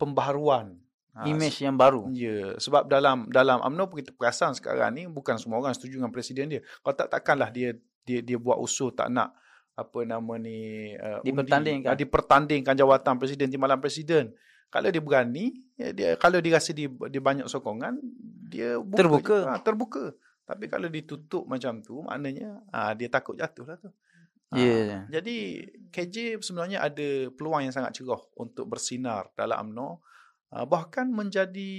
[0.00, 0.80] pembaharuan.
[1.16, 2.06] Ha, Image yang baru.
[2.14, 6.12] Ya, sebab dalam dalam UMNO pun kita perasan sekarang ni bukan semua orang setuju dengan
[6.14, 6.60] presiden dia.
[6.84, 7.74] Kalau tak takkanlah dia
[8.06, 9.34] dia dia buat usul tak nak
[9.74, 11.90] apa nama ni uh, Dipertandingkan.
[11.90, 14.30] Undi, uh, dipertandingkan jawatan presiden di malam presiden.
[14.68, 17.96] Kalau dia berani, ya, dia kalau dia rasa dia, dia banyak sokongan,
[18.52, 19.36] dia buka Terbuka.
[19.40, 19.48] je.
[19.48, 20.04] Ha, terbuka.
[20.44, 23.88] Tapi kalau ditutup macam tu, maknanya ha, dia takut jatuh lah tu.
[23.88, 25.04] Ha, Ya.
[25.20, 25.60] Jadi
[25.92, 30.00] KJ sebenarnya ada peluang yang sangat cerah untuk bersinar dalam UMNO.
[30.48, 31.72] Uh, bahkan menjadi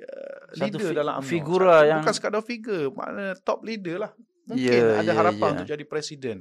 [0.00, 1.28] uh, Satu leader fi- dalam UMNO.
[1.28, 4.10] figura Satu- yang- Bukan sekadar figure, makna top leader lah.
[4.44, 5.52] Mungkin Ya, ada ya, harapan ya.
[5.54, 6.36] untuk jadi presiden.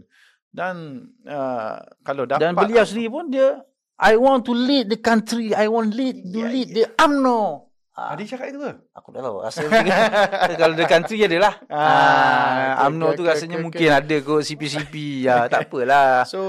[0.47, 0.75] Dan
[1.23, 2.39] uh, kalau dapat...
[2.39, 3.59] Dan beliau sendiri pun dia
[3.95, 5.51] I want to lead the country.
[5.51, 6.75] I want lead to Ya, lead ya.
[6.77, 7.71] the UMNO.
[7.93, 8.73] Ah, Ah, dia cakap itu ke?
[8.89, 9.37] aku dah tahu.
[9.39, 9.61] Rasa
[10.57, 11.53] kalau the country adalah.
[11.67, 14.93] Ah, Ah, okey, UMNO okey, tu okey, rasanya okey, mungkin ada kot CP-CP.
[15.21, 16.25] ya, tak apalah.
[16.25, 16.39] So,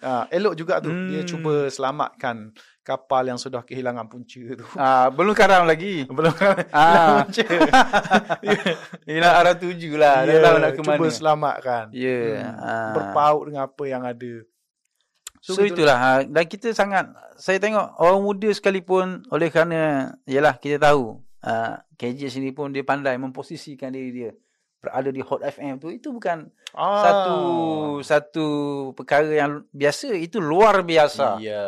[0.00, 0.94] uh, elok juga tu.
[1.08, 1.26] Dia Hmm.
[1.26, 4.66] cuba selamatkan kapal yang sudah kehilangan punca tu.
[4.74, 6.06] Ah, belum karam lagi.
[6.08, 6.30] Belum
[6.70, 7.24] Ah.
[7.24, 7.42] punca.
[9.04, 10.22] Ini nak arah tuju lah.
[10.22, 11.10] Dah Ya, tahu nak ke cuba mana.
[11.10, 11.84] selamatkan.
[11.90, 12.22] Ya.
[12.44, 12.92] Hmm, ah.
[12.94, 14.32] Berpaut dengan apa yang ada.
[15.44, 16.10] So, gitu- itulah ha.
[16.24, 19.80] dan kita sangat saya tengok orang muda sekalipun oleh kerana
[20.24, 24.32] yalah kita tahu uh, KJ sendiri pun dia pandai memposisikan diri dia
[24.80, 27.00] berada di Hot FM tu itu bukan Ah.
[27.00, 27.36] satu
[28.00, 28.46] satu
[28.92, 31.38] perkara yang biasa itu luar biasa.
[31.38, 31.62] Ya.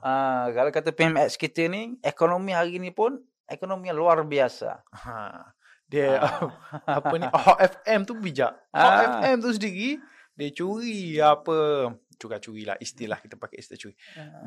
[0.00, 4.82] Ah kalau kata PMX kita ni ekonomi hari ni pun ekonomi yang luar biasa.
[4.90, 5.52] Ha.
[5.86, 6.48] Dia Ah.
[6.98, 8.56] apa ni Hot FM tu bijak.
[8.68, 9.20] Hot Ah.
[9.22, 10.00] FM tu sendiri
[10.32, 13.94] dia curi apa curi-curi lah istilah kita pakai istilah curi.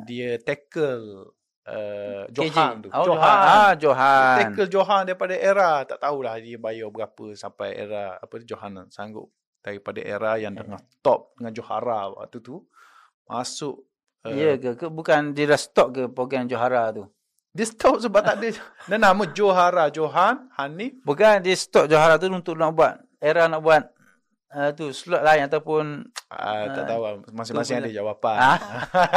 [0.04, 1.32] Dia tackle
[1.66, 2.90] uh, Johan tu.
[2.92, 3.16] Oh, Johan.
[3.16, 3.38] Johan.
[3.48, 4.36] Ah, Johan.
[4.38, 9.32] Tackle Johan daripada era tak tahulah dia bayar berapa sampai era apa Johan sanggup
[9.62, 10.60] daripada era yang Eh.
[10.60, 12.66] tengah top dengan Johara waktu tu
[13.26, 13.86] masuk
[14.26, 17.06] uh, Ya ke, ke bukan dia dah stop ke program Johara tu?
[17.52, 18.50] dia stop sebab tak ada
[18.90, 23.62] dan nama Johara Johan Hanif Bukan dia stop Johara tu untuk nak buat era nak
[23.62, 23.86] buat
[24.52, 25.84] uh, tu slot lain ataupun
[26.28, 27.14] uh, tak Ah, tahu lah.
[27.30, 28.58] masing-masing ada jawapan Ah.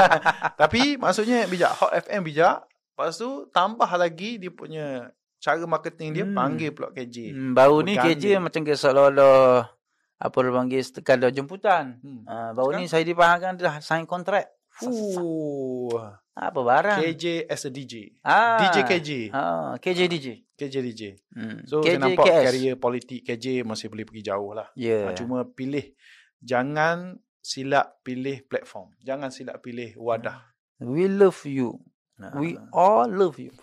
[0.61, 6.25] tapi maksudnya bijak Hot FM bijak lepas tu tambah lagi dia punya cara marketing dia
[6.25, 6.33] Hmm.
[6.33, 8.16] panggil pula KJ hmm, baru ni Berganding.
[8.16, 9.68] kerja macam ke seolah-olah
[10.16, 12.01] apa dia panggil sekadar jemputan.
[12.01, 12.23] hmm.
[12.25, 14.49] Uh, baru ni saya dipahamkan dia dah sign kontrak.
[14.73, 15.92] Fuh.
[16.35, 16.99] Apa barang?
[16.99, 18.59] KJ as a DJ Ah.
[18.59, 20.29] DJ KJ Ah, KJ DJ.
[20.59, 21.62] KJ DJ Hmm.
[21.62, 22.42] So KJ saya nampak KS.
[22.51, 24.66] karier politik KJ masih boleh pergi jauh lah.
[24.75, 25.14] Yeah.
[25.14, 25.94] Cuma pilih,
[26.42, 28.90] jangan silap pilih platform.
[28.99, 30.42] Jangan silap pilih wadah.
[30.83, 31.79] We love you.
[32.18, 32.35] Nah.
[32.35, 33.55] We all love you.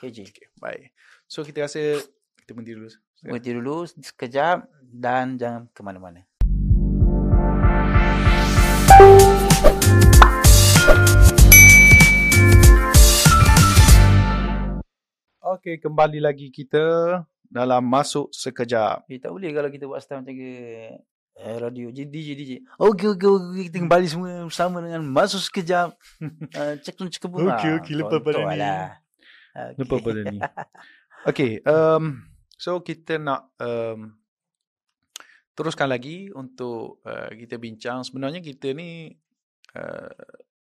[0.00, 0.24] KJ.
[0.24, 0.96] okay, baik.
[1.28, 2.00] So kita rasa
[2.40, 2.88] kita berhenti dulu.
[3.20, 6.24] Berhenti dulu sekejap dan jangan ke mana-mana.
[15.54, 16.82] Okey, kembali lagi kita
[17.46, 19.06] dalam masuk sekejap.
[19.06, 20.50] Eh, tak boleh kalau kita buat style macam ke
[21.30, 21.94] eh, radio.
[21.94, 22.52] Jadi DJ, DJ.
[22.74, 23.62] Okey, okey, okey.
[23.70, 25.94] Kita kembali semua bersama dengan Masuk Sekejap.
[26.58, 27.54] uh, cek tu cek bunga.
[27.54, 28.58] Okey, okey, lepas pada ni.
[28.58, 28.98] Lah.
[29.54, 29.78] Okay.
[29.78, 30.38] Lepas pada ni.
[31.30, 32.02] Okey, um,
[32.58, 34.10] so kita nak um,
[35.54, 38.02] teruskan lagi untuk uh, kita bincang.
[38.02, 39.14] Sebenarnya kita ni
[39.78, 40.10] uh,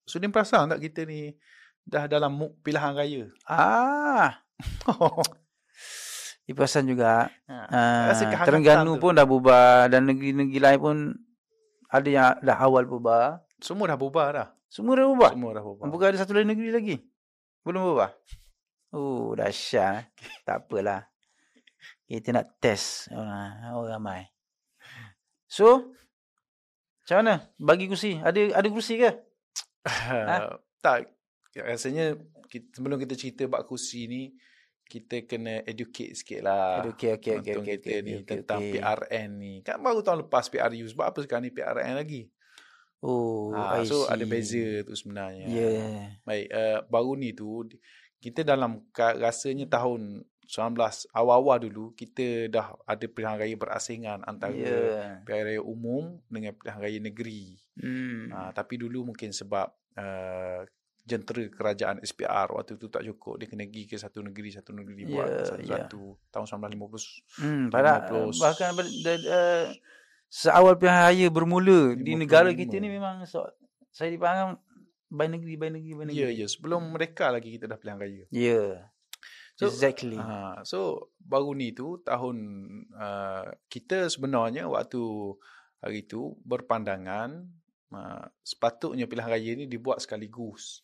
[0.05, 1.33] sudah perasan tak kita ni
[1.81, 3.25] dah dalam mood pilihan raya.
[3.49, 4.42] Ah,
[6.51, 7.31] perasan juga.
[7.47, 9.01] Uh, Rasa kehangatan Terengganu tu.
[9.01, 10.97] pun dah bubar dan negeri-negeri lain pun
[11.87, 13.41] ada yang dah awal bubar.
[13.63, 14.47] Semua dah bubar dah.
[14.67, 15.31] Semua dah bubar.
[15.31, 15.85] Semua dah bubar.
[15.87, 16.95] Bukan ada satu lain negeri lagi.
[17.63, 18.11] Belum bubar.
[18.93, 20.11] Oh, dahsyat.
[20.47, 21.07] tak apalah.
[22.03, 24.21] Kita nak test orang, orang ramai.
[25.47, 25.95] So,
[27.03, 27.33] macam mana?
[27.57, 28.19] Bagi kursi.
[28.19, 29.09] Ada ada kursi ke?
[29.83, 31.11] Uh, tak
[31.53, 34.33] rasanya kita, sebelum kita cerita bab kursi ni
[34.83, 36.83] kita kena educate sikit lah.
[36.85, 38.71] Okey, okey, penonton okey, kita okey, ni okey, tentang okey.
[38.77, 39.53] PRN ni.
[39.63, 40.85] Kan baru tahun lepas PRU.
[40.91, 42.27] Sebab apa sekarang ni PRN lagi?
[43.03, 44.15] Oh, ha, I so see.
[44.15, 45.47] ada beza tu sebenarnya.
[45.47, 46.23] Yeah.
[46.23, 47.67] Baik, uh, baru ni tu
[48.23, 55.19] kita dalam rasanya tahun 19 awal-awal dulu kita dah ada pilihan raya berasingan antara Yeah.
[55.27, 57.59] pilihan raya umum dengan pilihan raya negeri.
[57.75, 58.31] Hmm.
[58.31, 59.67] Ha, tapi dulu mungkin sebab
[59.99, 60.63] uh,
[61.03, 65.03] jentera kerajaan SPR waktu tu tak cukup dia kena pergi ke satu negeri satu negeri
[65.05, 68.39] buat Ya, satu-satu tahun 1950 Hmm, pada, 50.
[68.39, 69.67] bahkan uh,
[70.27, 72.23] seawal pilihan raya bermula di 55.
[72.23, 73.43] negara kita ni memang so,
[73.89, 74.55] saya dipaham
[75.07, 76.39] by negeri by negeri by ya negeri.
[76.39, 78.89] ya sebelum mereka lagi kita dah pilihan raya Ya.
[79.53, 80.17] So, exactly.
[80.17, 80.79] Ha, so
[81.19, 82.35] baru ni tu tahun
[82.89, 84.97] uh, kita sebenarnya waktu
[85.77, 87.45] hari tu berpandangan
[87.91, 90.81] uh, sepatutnya pilihan raya ni dibuat sekaligus.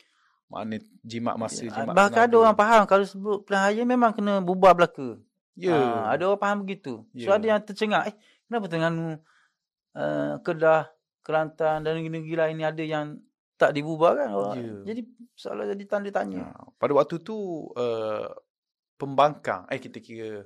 [0.49, 4.41] Maknanya jimat masa Ya, jimat Bahkan ada orang faham kalau sebut pilihan raya memang kena
[4.41, 5.21] bubar belaka.
[5.53, 5.77] Ya.
[5.77, 7.05] Ah, ada orang faham begitu.
[7.13, 7.37] So Ya.
[7.37, 9.21] ada yang tercengang, eh kenapa Terengganu,
[9.93, 10.89] uh, Kedah,
[11.21, 13.21] Kelantan dan negeri-negeri lain ni ada yang
[13.55, 14.31] tak dibubarkan?
[14.31, 14.73] Orang- Ya.
[14.89, 15.01] Jadi
[15.33, 16.49] soalan jadi tanda tanya.
[16.49, 17.35] Ha, pada waktu tu
[17.73, 18.31] uh,
[18.95, 20.43] pembangkang eh kita kira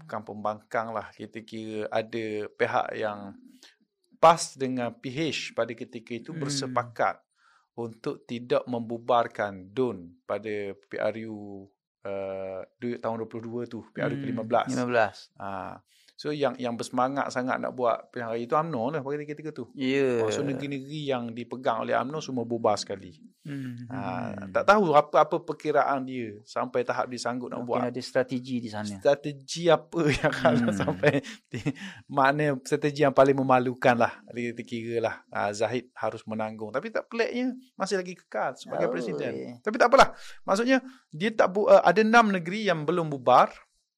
[0.00, 3.32] bukan pembangkang lah kita kira ada pihak yang
[4.18, 6.40] PAS dengan PH pada ketika itu Hmm.
[6.40, 7.20] bersepakat
[7.74, 11.66] untuk tidak membubarkan DUN pada PRU
[12.06, 15.42] uh, tahun 22 tu PRU Hmm, ke-15 15.
[15.42, 15.82] ha.
[16.14, 19.66] So yang yang bersemangat sangat nak buat pilihan raya itu UMNO lah pada ketika tu
[19.72, 20.22] Ya.
[20.22, 23.76] Oh, so negeri-negeri yang dipegang oleh UMNO semua bubar sekali Hmm.
[23.92, 28.56] Ha, tak tahu apa-apa perkiraan dia sampai tahap dia sanggup nak Mungkin buat ada strategi
[28.56, 28.88] di sana.
[28.88, 30.72] strategi apa yang Hmm.
[30.72, 31.60] sampai di,
[32.06, 37.04] makna strategi yang paling memalukan lah dia kira lah ha, Zahid harus menanggung tapi tak
[37.04, 39.54] peliknya masih lagi kekal sebagai Oh, presiden eh.
[39.60, 43.52] tapi tak apalah maksudnya dia tak bu, uh, ada enam negeri yang belum bubar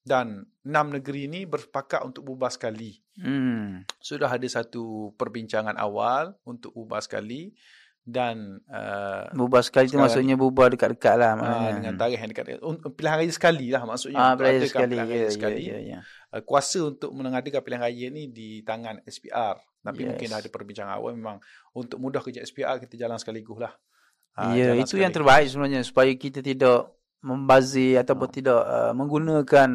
[0.07, 0.27] dan
[0.63, 3.83] enam negeri ni bersepakat untuk bubar sekali Hmm.
[3.99, 7.57] sudah ada satu perbincangan awal untuk bubar sekali
[8.03, 11.33] dan uh, Bubar sekali tu Sekarang maksudnya bubar dekat-dekat lah.
[11.33, 11.73] Ah, maknanya.
[11.75, 14.91] dengan tarikh yang dekat un- pilihan raya sekali lah maksudnya Ah, pilihan adakan sekali.
[14.93, 15.99] pilihan Ya, raya ya, sekali ya, ya.
[16.29, 20.09] Uh, kuasa untuk mengadakan pilihan raya ni di tangan SPR tapi Yes.
[20.09, 21.37] mungkin ada perbincangan awal memang
[21.73, 23.75] untuk mudah kerja SPR kita jalan sekaligus lah
[24.35, 25.17] Ah, Ya, itu yang sekali.
[25.17, 28.33] terbaik sebenarnya supaya kita tidak membazir ataupun Ah.
[28.33, 29.71] tidak uh, menggunakan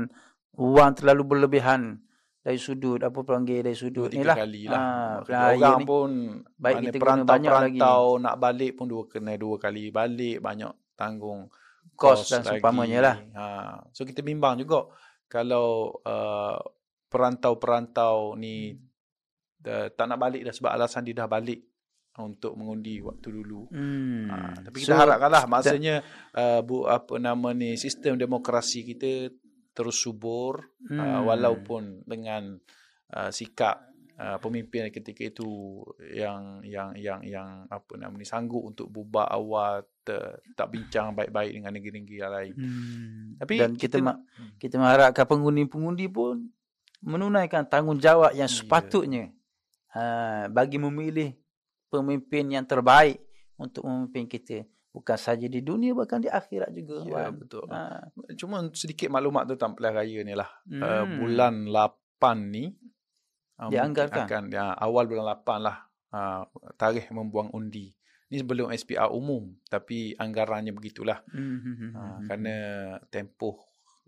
[0.53, 1.97] wang terlalu berlebihan
[2.39, 4.35] dari sudut apa panggil dari dua sudut ni tiga lah.
[4.35, 5.85] kali lah Ah, raya orang ni.
[5.85, 6.09] pun
[6.55, 7.77] Baik kita guna banyak lagi.
[7.77, 11.47] perantau-perantau nak balik pun dua kena dua kali balik banyak tanggung
[11.93, 12.57] Kos dan lagi.
[12.57, 13.15] seumpamanya lah.
[13.31, 13.43] Ha,
[13.89, 14.89] so kita bimbang juga
[15.27, 15.69] kalau
[16.01, 16.57] uh,
[17.07, 18.73] perantau-perantau ni
[19.61, 21.61] uh, tak nak balik dah sebab alasan dia dah balik
[22.19, 23.71] untuk mengundi waktu dulu.
[23.71, 24.27] Hmm.
[24.27, 26.03] Ha, tapi So, kita harapkanlah maksudnya
[26.35, 29.31] uh, bu apa nama ni sistem demokrasi kita
[29.71, 30.59] terus subur
[30.91, 31.23] uh, hmm.
[31.23, 32.59] walaupun dengan
[33.15, 33.87] uh, sikap
[34.19, 35.79] uh, pemimpin ketika itu
[36.11, 40.19] yang yang yang yang apa nama ni sanggup untuk bubar awal te,
[40.51, 42.53] tak bincang baik-baik dengan negeri-negeri lain.
[42.59, 43.27] Hmm.
[43.39, 44.19] Tapi dan kita kita- ma-
[44.59, 46.51] kita mengharapkan pengundi-pengundi pun
[47.01, 48.53] menunaikan tanggungjawab yang Ya.
[48.53, 49.23] sepatutnya
[49.95, 51.33] uh, bagi memilih
[51.91, 53.19] pemimpin yang terbaik
[53.59, 57.39] untuk memimpin kita bukan saja di dunia bahkan di akhirat juga Ya, Wan.
[57.39, 57.63] betul.
[57.67, 58.11] Ha.
[58.35, 60.49] Cuma sedikit maklumat tentang pilihan raya ni lah.
[60.67, 60.81] Hmm.
[60.81, 62.71] Uh, bulan 8 ni
[63.59, 64.25] uh, mungkin Dianggarkan.
[64.27, 65.77] akan ya, awal bulan 8 lah
[66.11, 66.43] uh,
[66.75, 67.91] tarikh membuang undi.
[68.31, 71.23] Ni sebelum SPR umum tapi anggarannya begitulah.
[71.31, 71.91] Hmm.
[71.95, 72.55] Uh, kerana
[73.07, 73.59] tempoh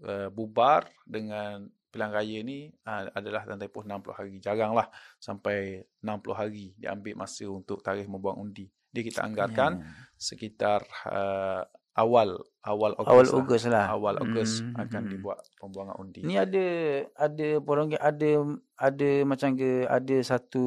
[0.03, 4.33] uh, bubar dengan pilihan raya ni uh, adalah dalam tempoh 60 hari.
[4.41, 4.89] Jaranglah
[5.21, 8.65] sampai 60 hari diambil masa untuk tarikh membuang undi.
[8.89, 9.85] Dia kita anggarkan Ya.
[10.17, 11.61] sekitar uh,
[11.93, 13.37] awal awal Ogos awal lah.
[13.37, 13.85] Ogos lah.
[13.93, 15.11] awal Ogos Hmm, akan hmm.
[15.13, 16.25] dibuat pembuangan undi.
[16.25, 16.65] Ni ada
[17.13, 18.29] ada orang ada
[18.81, 20.65] ada macam ke ada satu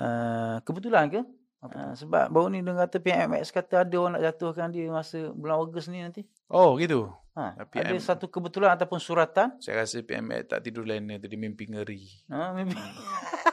[0.00, 1.20] uh, kebetulan ke?
[1.64, 5.56] Uh, sebab baru ni dia kata PMX kata ada orang nak jatuhkan dia masa bulan
[5.64, 6.22] Ogos ni nanti.
[6.52, 7.08] Oh gitu.
[7.36, 9.60] Ha, Tapi ada satu kebetulan ataupun suratan.
[9.60, 12.00] Saya rasa PMX tak tidur tu dia mimpi ngeri.
[12.32, 12.72] Ha, maybe.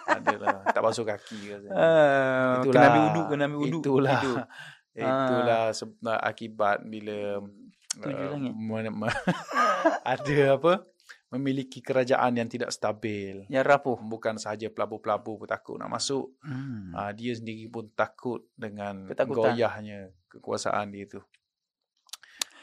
[0.07, 1.51] Adalah tak basuh kaki.
[1.67, 2.71] Uh, Itulah.
[2.71, 3.81] kena ambil uduk, kena ambil uduk.
[3.83, 4.19] Itulah.
[4.23, 4.37] Tidur.
[5.03, 7.43] Itulah seb- akibat bila
[7.93, 8.93] Tujuh uh, langit.
[8.95, 9.11] me-
[10.15, 10.73] ada apa?
[11.33, 13.43] Memiliki kerajaan yang tidak stabil.
[13.49, 13.97] Yang rapuh.
[13.99, 16.29] Bukan sahaja pelabur-pelabur pun takut nak masuk.
[16.45, 16.93] Hmm.
[16.93, 19.57] Ah, dia sendiri pun takut dengan Ketakutan.
[19.57, 21.19] goyahnya kekuasaan dia tu.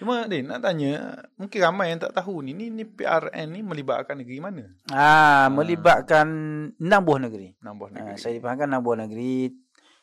[0.01, 4.17] Cuma Din nak tanya, mungkin ramai yang tak tahu ni, ni, ni PRN ni melibatkan
[4.17, 4.65] negeri mana?
[4.89, 6.25] Ah, melibatkan
[6.75, 7.53] enam buah negeri.
[7.61, 8.17] Enam buah Ah, negeri.
[8.17, 9.53] saya difahamkan enam buah negeri.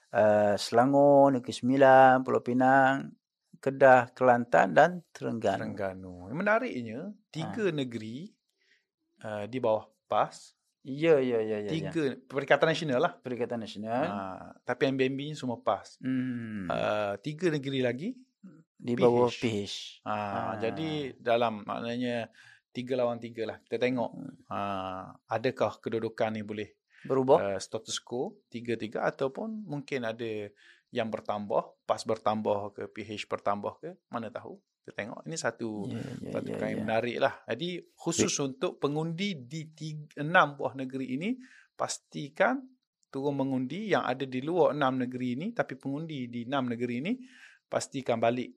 [0.08, 3.12] Uh, Selangor, Negeri Sembilan, Pulau Pinang,
[3.58, 5.58] Kedah, Kelantan dan Terengganu.
[5.60, 6.14] Terengganu.
[6.30, 7.74] Yang menariknya, tiga Ah.
[7.74, 8.30] negeri
[9.20, 10.54] uh, di bawah PAS,
[10.86, 11.68] Ya, ya, ya, ya.
[11.68, 11.70] ya.
[11.70, 13.14] tiga Perikatan Nasional lah.
[13.18, 14.04] Perikatan Nasional.
[14.08, 16.00] Uh, tapi MBMB ni semua PAS.
[16.00, 16.70] Hmm.
[16.70, 18.16] Uh, tiga negeri lagi.
[18.78, 20.06] Di bawah PH.
[20.06, 20.54] Uh, Ah.
[20.62, 22.30] Jadi dalam maknanya
[22.70, 23.58] tiga lawan tiga lah.
[23.66, 24.12] Kita tengok
[24.48, 26.70] uh, adakah kedudukan ni boleh
[27.02, 27.58] Berubah.
[27.58, 30.50] uh, status quo tiga-tiga ataupun mungkin ada
[30.94, 34.56] yang bertambah, PAS bertambah ke, PH bertambah ke, mana tahu.
[34.88, 35.20] Kita tengok.
[35.28, 36.86] Ini satu Ya, ya, satu ya, perkara yang ya.
[36.88, 37.34] menarik lah.
[37.44, 41.36] Jadi khusus untuk pengundi di tiga, enam buah negeri ini,
[41.76, 42.64] pastikan
[43.12, 47.14] turun mengundi yang ada di luar enam negeri ini, tapi pengundi di enam negeri ini,
[47.68, 48.48] pastikan balik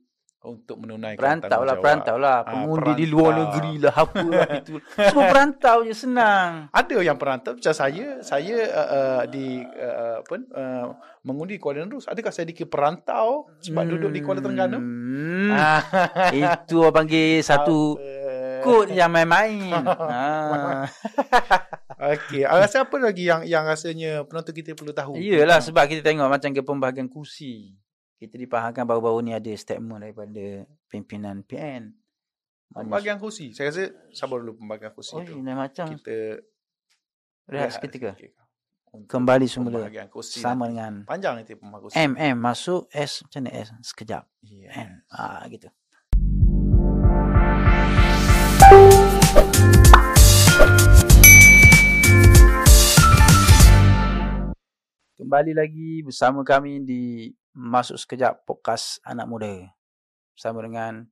[0.41, 1.83] untuk menunaikan Perantau lah, tanggungjawab.
[1.85, 2.37] perantau lah.
[2.41, 4.75] Ah, Pengundi di luar negeri lah, apa lah itu.
[4.97, 6.51] Semua perantau je senang.
[6.73, 10.87] Ada yang perantau macam saya, saya uh, uh, di uh, apa uh,
[11.21, 12.09] mengundi di Kuala Nerus.
[12.09, 14.81] Adakah saya dikira perantau sebab duduk di Kuala Terengganu?
[14.81, 15.85] Hmm, Ah,
[16.33, 18.01] itu orang panggil satu
[18.61, 19.77] kod yang main-main.
[19.85, 20.89] ha.
[22.01, 25.21] Okey, Ah, rasa apa lagi yang yang rasanya penonton kita perlu tahu?
[25.21, 27.77] Iyalah sebab kita tengok macam ke pembahagian kursi.
[28.21, 31.89] Kita dipahamkan baru-baru ni ada statement daripada pimpinan PN.
[32.69, 33.57] Pembagian kursi.
[33.57, 35.41] Saya rasa sabar dulu pembagian kursi Oh, tu.
[35.41, 36.37] macam Kita
[37.49, 38.13] rehat seketika.
[39.09, 39.89] Kembali semula.
[39.89, 40.37] Pembagian kursi.
[40.37, 40.77] Sama nanti.
[40.77, 41.97] dengan Panjang nanti pembagian kursi.
[41.97, 43.69] M, M masuk, S macam mana S?
[43.89, 44.29] Sekejap.
[44.45, 44.69] Ya.
[44.69, 45.01] M.
[45.09, 45.73] Ah, gitu.
[55.17, 59.75] Kembali lagi bersama kami di Masuk Sekejap Podcast Anak Muda.
[60.35, 61.11] Bersama dengan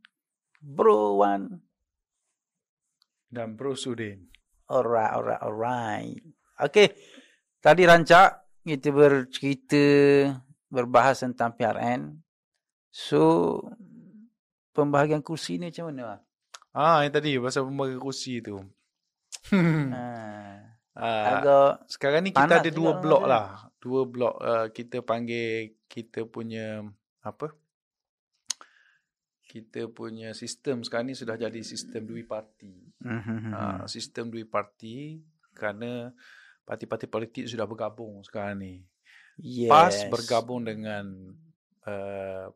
[0.62, 1.62] Bro Wan.
[3.26, 4.30] Dan Bro Sudin.
[4.70, 6.18] Alright, alright, alright.
[6.56, 6.94] Okay.
[7.58, 9.84] Tadi rancak kita bercerita
[10.70, 12.22] berbahas tentang PRN.
[12.88, 13.58] So,
[14.70, 16.22] pembahagian kursi ni macam mana?
[16.70, 18.62] Ah, yang tadi pasal pembagian kursi tu.
[19.50, 19.58] Ha.
[20.98, 23.30] Ah, Agak sekarang ni kita ada dua blok ada.
[23.30, 23.46] lah.
[23.78, 26.84] Dua blok uh, kita panggil kita punya
[27.24, 27.50] apa?
[29.48, 32.84] Kita punya sistem sekarang ni sudah jadi sistem dui parti.
[33.00, 33.48] Mhm.
[33.50, 35.16] uh, sistem dui parti
[35.56, 36.12] kerana
[36.68, 38.84] parti-parti politik sudah bergabung sekarang ni.
[39.40, 39.70] yes.
[39.72, 41.32] PAS bergabung dengan
[41.88, 42.46] uh,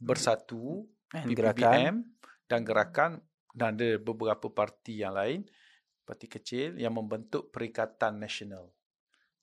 [0.00, 1.94] Bersatu, And PPBM gerakan.
[2.48, 3.12] dan Gerakan
[3.52, 5.44] dan ada beberapa parti yang lain,
[6.06, 8.72] parti kecil yang membentuk Perikatan Nasional.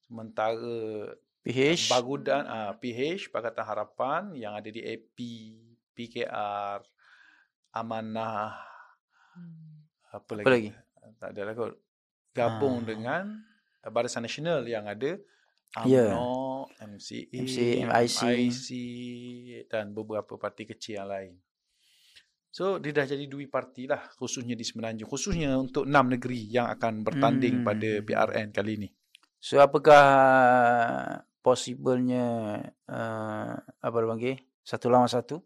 [0.08, 1.13] Sementara
[1.48, 1.88] PH.
[1.88, 5.16] Bagudan uh, PH Pakatan Harapan yang ada di AP,
[5.96, 6.84] PKR,
[7.72, 8.52] Amanah,
[10.12, 10.44] apa lagi?
[10.44, 10.70] Apa lagi?
[11.16, 11.74] Tak ada lah kot.
[12.36, 12.86] Gabung Ah.
[12.86, 13.24] dengan
[13.82, 15.16] Barisan Nasional yang ada
[15.84, 16.16] Ya.
[16.16, 18.20] UMNO, MCA, MC, MIC.
[18.24, 18.68] MIC
[19.68, 21.34] dan beberapa parti kecil yang lain.
[22.50, 25.06] So, dia dah jadi dui parti lah khususnya di Semenanjung.
[25.06, 27.68] Khususnya untuk enam negeri yang akan bertanding Hmm.
[27.68, 28.90] pada PRN kali ini.
[29.38, 30.02] So, apakah
[31.48, 32.60] possiblenya
[32.92, 34.36] uh, apa dia panggil?
[34.68, 35.40] Satu lawan satu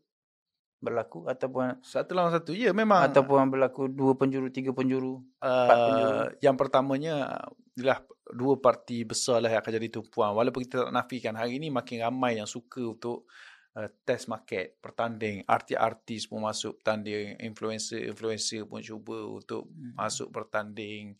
[0.82, 2.58] berlaku ataupun Satu lawan satu.
[2.58, 3.06] Ya, memang.
[3.06, 5.22] ataupun berlaku dua penjuru, tiga penjuru.
[5.38, 6.10] empat penjuru.
[6.10, 7.38] Uh, yang pertamanya
[7.78, 8.02] ialah
[8.34, 10.34] dua parti besar lah yang akan jadi tumpuan.
[10.34, 13.30] Walaupun kita tak nafikan hari ini makin ramai yang suka untuk
[13.78, 15.46] uh, test market, bertanding.
[15.46, 17.38] Artis-artis pun masuk bertanding.
[17.38, 19.94] Influencer-influencer pun cuba untuk Hmm.
[19.94, 21.14] masuk bertanding.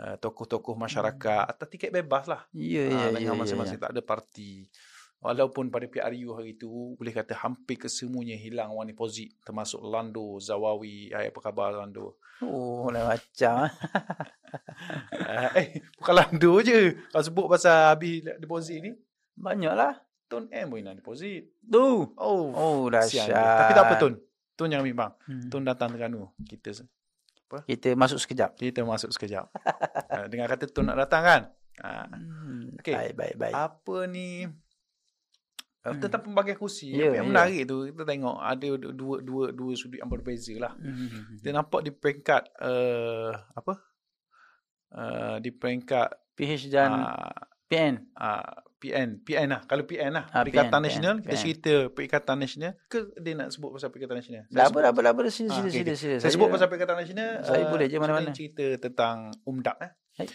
[0.00, 2.48] Uh, tokoh-tokoh masyarakat atas tiket bebas lah.
[2.56, 3.82] Ya, Ah, ya, ya, dengan ya, masing-masing ya.
[3.84, 4.64] tak ada parti.
[5.20, 11.12] Walaupun pada PRU hari itu boleh kata hampir kesemuanya hilang wang deposit termasuk Lando, Zawawi.
[11.12, 12.16] Hai, apa khabar Lando?
[12.40, 13.68] Oh, lain macam.
[15.12, 16.96] Uh, eh, bukan Lando je.
[17.12, 18.96] Kalau sebut pasal habis deposit ni,
[19.36, 20.00] Banyaklah.
[20.24, 21.52] Tun M pun nak deposit.
[21.60, 21.86] Tu.
[22.16, 23.28] Oh, Oh, dahsyat.
[23.28, 24.14] Tapi tak apa Tun.
[24.54, 25.12] Tun jangan bimbang.
[25.26, 25.48] Hmm.
[25.50, 26.32] Tun datang Terengganu.
[26.40, 26.70] Kita
[27.60, 28.54] Kita masuk sekejap.
[28.54, 29.50] kita masuk sekejap.
[30.12, 31.42] uh, dengan kata Tun nak datang kan?
[31.76, 32.76] Uh, Hmm.
[32.76, 32.92] Okey.
[32.92, 33.54] Baik, baik, baik.
[33.56, 34.52] apa ni uh,
[35.82, 35.96] Hmm.
[35.98, 37.30] tentang pembagian kursi Ya, yang ya.
[37.30, 41.36] menarik tu kita tengok ada dua dua dua sudut yang berbeza lah Hmm.
[41.36, 43.74] kita nampak di peringkat uh, apa
[44.92, 47.32] uh, di peringkat PH dan uh,
[47.66, 47.94] PN.
[48.14, 51.38] uh, PN PN lah kalau PN lah Ah, Perikatan PN, Nasional kita PN.
[51.38, 55.20] cerita Perikatan Nasional ke dia nak sebut pasal Perikatan Nasional Dah apa, dah apa, apa.
[55.28, 55.94] Sila, Ah, sila, okey.
[55.94, 56.16] sila.
[56.18, 58.24] saya sebut pasal Perikatan Nasional saya uh, boleh je mana-mana.
[58.24, 60.28] Sudin cerita tentang UMDAP eh Hai.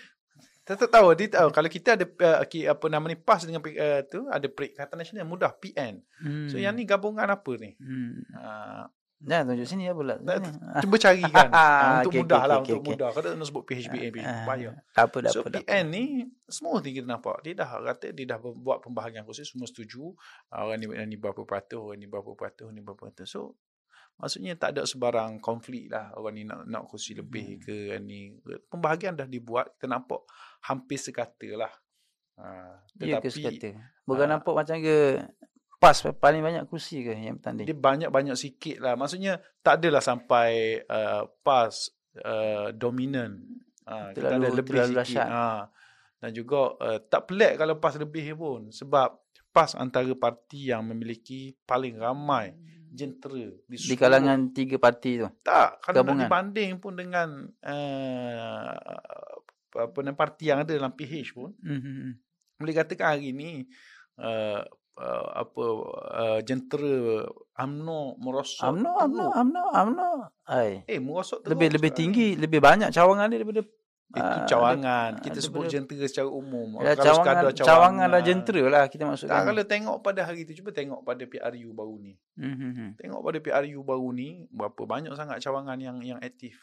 [0.64, 4.02] Saya tak tahu dia tahu kalau kita ada uh, apa nama ni PAS dengan uh,
[4.04, 6.48] tu ada Perikatan Nasional mudah PN Hmm.
[6.48, 7.76] So yang ni gabungan apa ni?
[7.76, 8.24] Hmm.
[8.32, 10.16] Uh, Dah tunjuk sini apa pula.
[10.84, 11.48] Cuba cari kan.
[11.48, 12.92] uh, untuk Okey, mudah okey, lah, okey, untuk okey.
[12.94, 13.10] mudah.
[13.10, 14.44] Kalau nak sebut PHBN, Ah.
[14.92, 15.68] Tak apa, dah So apa, dah apa.
[15.72, 16.04] PN ni
[16.46, 17.36] semua tinggi kita nampak.
[17.42, 20.14] Dia dah kata dia dah buat pembahagian khusus semua setuju.
[20.50, 23.28] Orang ni, orang ni berapa peratus, orang ni berapa peratus, orang ni berapa peratus.
[23.28, 23.56] So
[24.16, 27.62] maksudnya tak ada sebarang konflik lah orang ni nak nak kursi lebih Hmm.
[27.62, 28.20] ke orang ni.
[28.68, 30.22] Pembahagian dah dibuat, kita nampak
[30.62, 31.72] hampir sekata lah.
[32.36, 33.70] Uh, Ya ke tetapi sekata?
[34.04, 35.24] Bukan ah, nampak macam ke
[35.86, 37.70] PAS paling banyak kursi ke yang bertanding?
[37.70, 38.94] Dia banyak-banyak sikit lah.
[38.98, 41.94] Maksudnya tak adalah sampai uh, PAS
[42.26, 43.38] uh, dominan.
[43.86, 45.30] Uh, kita ada lebih terlalu sikit.
[45.30, 45.70] Ha.
[46.18, 48.74] Dan juga uh, tak pelik kalau PAS lebih pun.
[48.74, 49.10] Sebab
[49.54, 52.58] PAS antara parti yang memiliki paling ramai
[52.96, 55.28] jentera di, Di kalangan tiga parti tu.
[55.44, 56.26] tak kalau nak gabungan.
[56.26, 57.30] dibanding pun dengan
[57.68, 58.72] uh,
[59.76, 62.16] apa parti yang ada dalam PH pun Hmm.
[62.56, 63.68] boleh katakan hari ni
[64.24, 64.64] uh,
[64.98, 65.64] uh, apa
[66.14, 67.24] uh, jentera
[67.56, 69.32] UMNO merosot UMNO, teruk.
[69.34, 70.10] UMNO, UMNO.
[70.46, 70.84] Ai.
[70.86, 73.64] eh merosot teruk Lebih lebih tinggi, lebih banyak cawangan dia daripada
[74.06, 78.08] itu ah, cawangan ada- kita ada sebut jentera secara umum Ya, Kalau cawangan, sekadar cawangan
[78.08, 79.44] dan jentera lah kita tak, maksudkan.
[79.44, 82.90] kalau tengok pada hari itu cuba tengok pada PRU baru ni Hmm, hmm, hmm.
[82.96, 86.54] tengok pada PRU baru ni berapa banyak sangat cawangan yang yang aktif.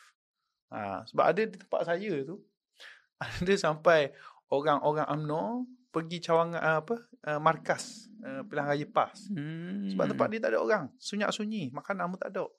[0.70, 2.41] Ha, sebab ada di tempat saya tu
[3.26, 4.14] ada sampai
[4.49, 5.43] orang-orang UMNO
[5.91, 9.29] pergi cawangan ah, apa uh, markas uh, pilihan raya PAS.
[9.29, 9.89] Hmm.
[9.89, 12.45] Sebab tempat dia tak ada orang, sunyi-sunyi, makanan pun tak ada.
[12.45, 12.53] oh.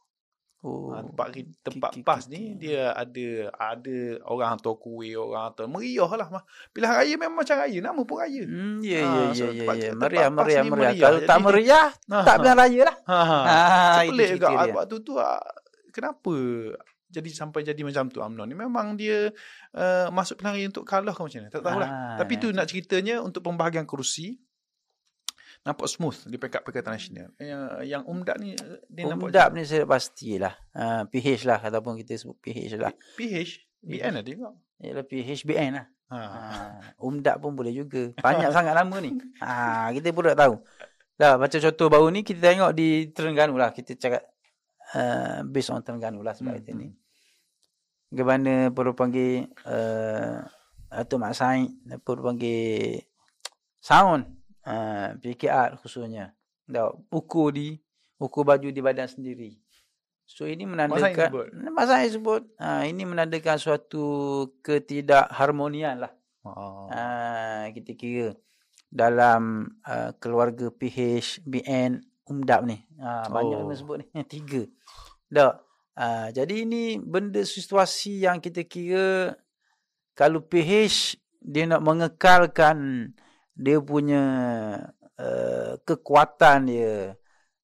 [0.90, 1.28] Ha, tempat
[1.62, 2.52] tempat ki- PAS ki- ni ki.
[2.58, 6.28] dia ada ada orang hantar kuih, orang hantar meriah lah.
[6.30, 6.44] mah.
[6.70, 8.44] Pilihan raya memang macam raya, nama pun raya.
[8.44, 9.92] Hmm, ya, Ah, ya, ya, ya, ya.
[9.94, 10.94] Meriah, meriah, ni meriah.
[10.98, 12.40] Kalau tak meriah, Ha, tak ha.
[12.40, 12.96] bilang raya lah.
[13.04, 13.40] Ha, ha.
[13.44, 14.72] Ah, Pelik juga dia.
[14.74, 15.44] waktu tu ah,
[15.90, 16.34] kenapa
[17.08, 19.30] jadi sampai jadi macam tu UMNO ni memang dia
[19.72, 22.66] uh, masuk pilihan raya untuk kalah ke macam mana tak tahulah Ah, tapi tu nak
[22.66, 24.42] ceritanya untuk pembahagian kerusi
[25.64, 28.52] nampak smooth di peringkat Perikatan Nasional yang, yang umdap ni
[28.92, 30.54] dia nampak Umdap ni saya pastilah.
[30.76, 32.92] Uh, PH lah ataupun kita sebut PH lah.
[33.16, 34.52] PH BN ada juga
[34.84, 35.88] Ialah PHBN lah.
[36.12, 36.20] ha.
[36.20, 36.40] Ha,
[37.00, 38.12] umdap pun boleh juga.
[38.20, 39.16] Banyak sangat nama ni.
[39.40, 40.60] Ha, kita pun tak tahu.
[41.16, 43.72] Dah macam contoh baru ni kita tengok di Terengganu lah.
[43.72, 44.24] Kita cakap
[45.00, 46.92] uh, based on Terengganu lah sebab Hmm, kita ni.
[48.12, 50.44] Bagaimana perlu panggil uh,
[50.92, 51.72] Atuk Mak Said
[52.04, 53.00] perlu panggil
[53.80, 56.36] sound uh, PKR khususnya.
[56.64, 57.78] Dah ukur di
[58.20, 59.60] ukur baju di badan sendiri.
[60.24, 61.48] So ini menandakan sebut.
[61.52, 64.06] Mak Said sebut uh, ini menandakan suatu
[64.64, 66.14] ketidakharmonian lah.
[66.44, 66.88] Oh.
[66.92, 68.36] Ah, kita kira
[68.92, 72.78] dalam uh, keluarga PH, BN, UMDAP ni.
[73.00, 73.68] Ah, banyak Oh.
[73.68, 74.06] yang sebut ni.
[74.32, 74.64] Tiga.
[75.32, 75.64] Tak.
[75.94, 79.38] Ah, jadi ini benda situasi yang kita kira
[80.18, 83.12] kalau PH dia nak mengekalkan
[83.54, 84.24] dia punya
[85.16, 87.14] uh, kekuatan dia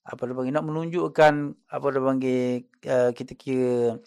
[0.02, 1.34] apa dia panggil nak menunjukkan
[1.66, 2.42] apa dia panggil
[2.86, 3.98] uh, kita kira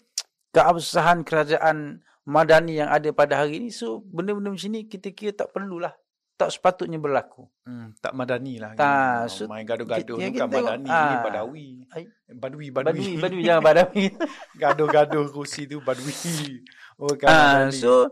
[0.51, 5.51] keabsahan kerajaan madani yang ada pada hari ini so benda-benda macam ni kita kira tak
[5.51, 5.91] perlulah
[6.33, 8.75] tak sepatutnya berlaku Hmm, tak madani lah.
[8.75, 10.89] Tak, Oh, so- main gaduh-gaduh ni bukan tengok, madani.
[10.91, 11.21] Ini ah.
[11.23, 11.67] badawi.
[11.95, 12.03] Ai.
[12.27, 13.21] Badui, badui badui.
[13.23, 14.05] badui jangan badawi
[14.59, 16.11] Gaduh-gaduh kursi tu badui.
[16.99, 18.11] Oh, kan Ah, so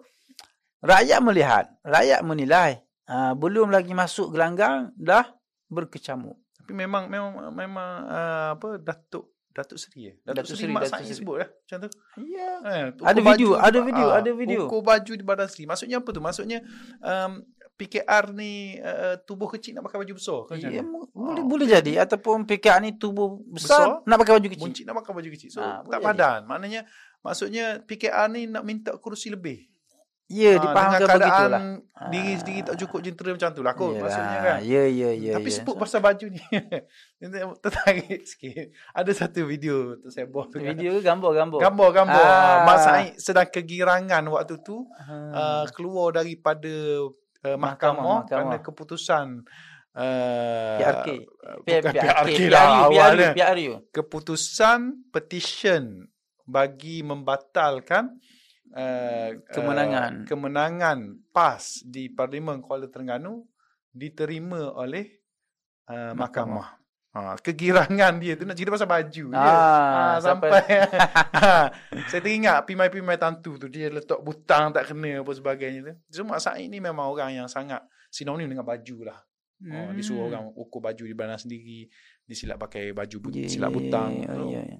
[0.79, 5.25] rakyat melihat rakyat menilai ah, belum lagi masuk gelanggang dah
[5.67, 10.15] berkecamuk Tapi memang memang memang uh, apa Datuk Datuk Seri eh?
[10.21, 11.17] Datuk, Datuk Seri, Seri, Mak Datuk Said Seri.
[11.17, 11.89] sebut lah macam tu.
[12.23, 14.61] ya Eh, Ada video, baju ada video, ah, ada video.
[14.63, 15.63] Ukur baju di badan Seri.
[15.65, 16.21] Maksudnya apa tu?
[16.21, 16.59] Maksudnya
[17.01, 17.31] um,
[17.73, 20.87] PKR ni uh, tubuh kecil nak pakai baju besar ke macam Ya, mana?
[20.87, 21.45] mu- boleh Ah.
[21.45, 24.63] boleh jadi ataupun PKR ni tubuh besar, Besar, nak pakai baju kecil.
[24.63, 25.49] Buncit nak pakai baju kecil.
[25.49, 26.39] So Ah, tak boleh padan.
[26.45, 26.81] Maknanya
[27.19, 29.67] maksudnya PKR ni nak minta kerusi lebih.
[30.31, 31.61] Ya, Ah, dipahamkan dengan keadaan begitulah.
[32.07, 32.37] diri Ah.
[32.37, 33.89] sendiri tak cukup jentera macam tu lah kot.
[33.89, 34.57] Yalah, Maksudnya kan.
[34.63, 35.33] Ya, ya, ya.
[35.35, 35.55] Tapi ya.
[35.59, 36.41] sebut pasal baju ni.
[37.57, 38.65] Tertarik sikit.
[38.91, 40.49] Ada satu video tu saya buat.
[40.53, 41.59] video ke gambar-gambar?
[41.61, 42.23] Gambar-gambar.
[42.23, 42.63] Ah.
[42.63, 44.87] Mak Said sedang kegirangan waktu tu.
[44.93, 45.11] Ah.
[45.31, 46.71] Uh, keluar daripada
[47.43, 48.63] uh, Mahkamah, mahkamah, kerana mahkamah.
[48.63, 49.25] keputusan
[49.91, 51.07] uh, PRK.
[51.57, 51.97] bukan P- PRK
[52.29, 53.29] P- lah PRU, awalnya.
[53.33, 53.73] PRU.
[53.91, 54.79] Keputusan
[55.09, 56.07] petition
[56.43, 58.17] bagi membatalkan
[58.73, 60.11] uh, Kemenangan.
[60.13, 60.97] uh, kemenangan
[61.29, 63.43] PAS di Parlimen Kuala Terengganu
[63.91, 65.07] diterima oleh
[65.85, 66.79] uh, mahkamah.
[67.11, 69.51] Ha, kegirangan dia tu nak cerita pasal baju dia.
[69.51, 70.47] Ah, Ha, sampai
[71.35, 71.67] ha,
[72.07, 75.93] saya teringat pimai-pimai tantu tu dia letak butang tak kena apa sebagainya tu.
[76.09, 79.19] So Mak Said ni memang orang yang sangat sinonim dengan baju lah.
[79.61, 79.93] Oh, Hmm.
[79.93, 81.85] disuruh orang ukur baju di badan sendiri,
[82.23, 84.09] disilap pakai baju but, Ya, silap butang.
[84.17, 84.77] ya, So, ya, ya.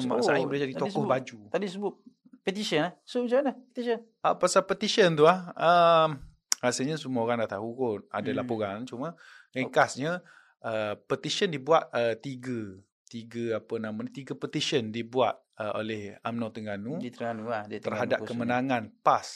[0.00, 1.06] Mak Said boleh jadi tadi tokoh sebut.
[1.06, 1.38] baju.
[1.52, 1.94] Tadi sebut
[2.42, 2.92] petition eh.
[3.02, 3.98] So macam mana petition?
[4.20, 6.18] Ah, pasal petition tu ah, um,
[6.58, 8.00] rasanya semua orang dah tahu kot.
[8.10, 8.38] Ada Hmm.
[8.38, 9.14] laporan cuma
[9.54, 10.20] ringkasnya
[10.62, 12.78] uh, petition dibuat uh, tiga
[13.08, 17.64] tiga apa nama ni tiga petition dibuat uh, oleh UMNO Terengganu Di Terengganu lah.
[17.64, 18.36] Di Terengganu terhadap khususnya.
[18.36, 19.28] kemenangan PAS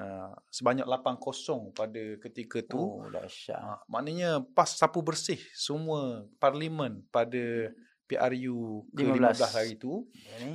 [0.00, 2.80] uh, sebanyak 8-0 pada ketika tu.
[2.80, 3.60] Oh, dahsyat.
[3.60, 7.68] Uh, maknanya PAS sapu bersih semua parlimen pada
[8.06, 9.56] PRU ke-15 15.
[9.58, 10.06] hari tu.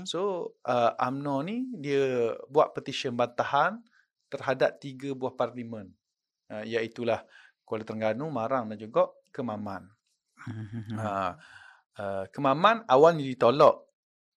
[0.03, 3.79] So uh, UMNO ni dia buat petition bantahan
[4.27, 5.91] terhadap tiga buah parlimen.
[6.47, 7.23] Uh, iaitulah
[7.61, 9.87] Kuala Terengganu, Marang dan juga Kemaman.
[10.41, 10.67] Hmm.
[10.97, 11.31] Uh,
[11.99, 13.77] uh, Kemaman awalnya ditolak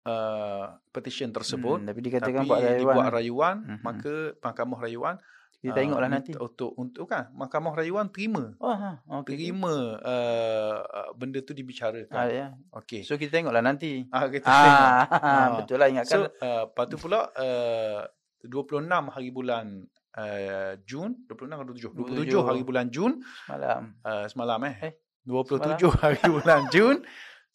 [0.03, 2.79] uh, petition tersebut Hmm, tapi dikatakan tapi buat rayuan.
[2.81, 3.79] dibuat rayuan Mhm.
[3.81, 5.15] maka Mahkamah Rayuan
[5.63, 6.31] Kita Ah, tengoklah minta nanti.
[6.35, 8.51] Untuk untuk kan Mahkamah Rayuan terima.
[8.59, 8.99] Oh, ha.
[9.23, 9.31] Okey.
[9.31, 10.75] Terima uh,
[11.15, 12.11] benda tu dibicarakan.
[12.11, 12.51] Ah, ya.
[12.75, 13.07] Okey.
[13.07, 14.03] So kita tengoklah nanti.
[14.11, 14.83] Ah, kita tengok.
[14.83, 15.47] Ah, Ah.
[15.55, 16.19] betul lah ingatkan.
[16.19, 18.03] So, uh, lepas tu pula uh,
[18.43, 19.87] 26 hari bulan
[20.19, 22.35] uh, Jun, 26 atau 27?
[22.35, 23.95] 27 hari bulan Jun malam.
[24.03, 24.75] uh, semalam eh.
[24.83, 24.93] Eh,
[25.23, 27.07] 27 hari bulan Jun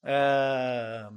[0.08, 1.12] uh,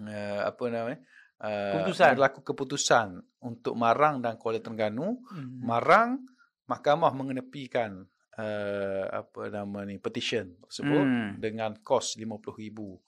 [0.00, 0.98] uh, apa namanya?
[1.38, 2.18] Uh, Keputusan.
[2.18, 3.08] berlaku keputusan
[3.46, 5.22] untuk Marang dan Kuala Terengganu.
[5.30, 5.62] Hmm.
[5.62, 6.26] Marang
[6.66, 8.02] mahkamah mengenepikan
[8.34, 11.30] uh, apa nama ni petition tersebut Hmm.
[11.38, 12.98] dengan kos RM50,000 uh,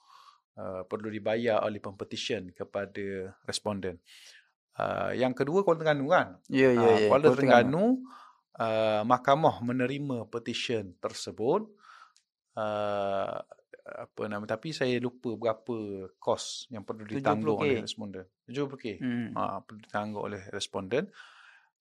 [0.87, 3.99] perlu dibayar oleh pempetition kepada responden.
[4.79, 6.29] Uh, yang kedua Kuala Terengganu kan?
[6.47, 7.09] Ya, ya, Ah, ya.
[7.11, 7.85] Kuala Kuala Terengganu
[8.63, 11.67] uh, mahkamah menerima petition tersebut
[12.55, 13.43] uh,
[13.95, 17.63] apa nama tapi saya lupa berapa kos yang perlu ditanggung 70K.
[17.67, 18.25] oleh responden.
[18.47, 18.85] 70k.
[19.03, 19.29] Hmm.
[19.35, 21.05] Ha, perlu ditanggung oleh responden.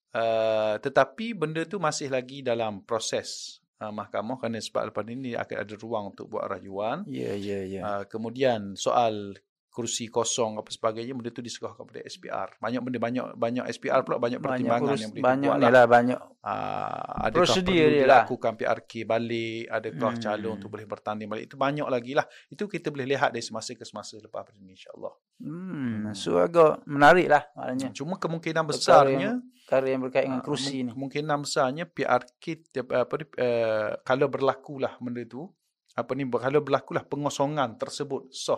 [0.09, 5.57] Uh, tetapi benda tu masih lagi dalam proses uh, mahkamah kerana sebab lepas ini akan
[5.61, 7.05] ada ruang untuk buat rayuan.
[7.05, 7.81] Ya, ya, ya.
[7.85, 9.37] Uh, kemudian soal
[9.79, 12.49] kursi kosong apa sebagainya benda tu diserahkan kepada SPR.
[12.57, 15.63] Banyak benda banyak banyak SPR pula banyak banyak pertimbangan urus, yang boleh banyak dibuat ni
[15.63, 15.71] lah.
[15.71, 16.19] lah banyak.
[16.39, 17.95] Uh, adakah Prosedur perlu dia lah.
[18.19, 20.21] dilakukan PRK balik, adakah Hmm.
[20.21, 21.43] calon tu boleh bertanding balik.
[21.45, 22.25] Itu banyak lagi lah.
[22.45, 25.13] Itu kita boleh lihat dari semasa ke semasa lepas ini insyaAllah.
[25.39, 27.89] Hmm, so agak menarik lah maknanya.
[27.93, 30.91] Cuma kemungkinan besarnya Perkara yang berkaitan dengan Ah, kerusi kemung- ni.
[30.91, 35.45] Kemungkinan besarnya PRK tiap- apa uh, kalau berlakulah benda tu
[35.91, 38.57] apa ni kalau berlakulah pengosongan tersebut sah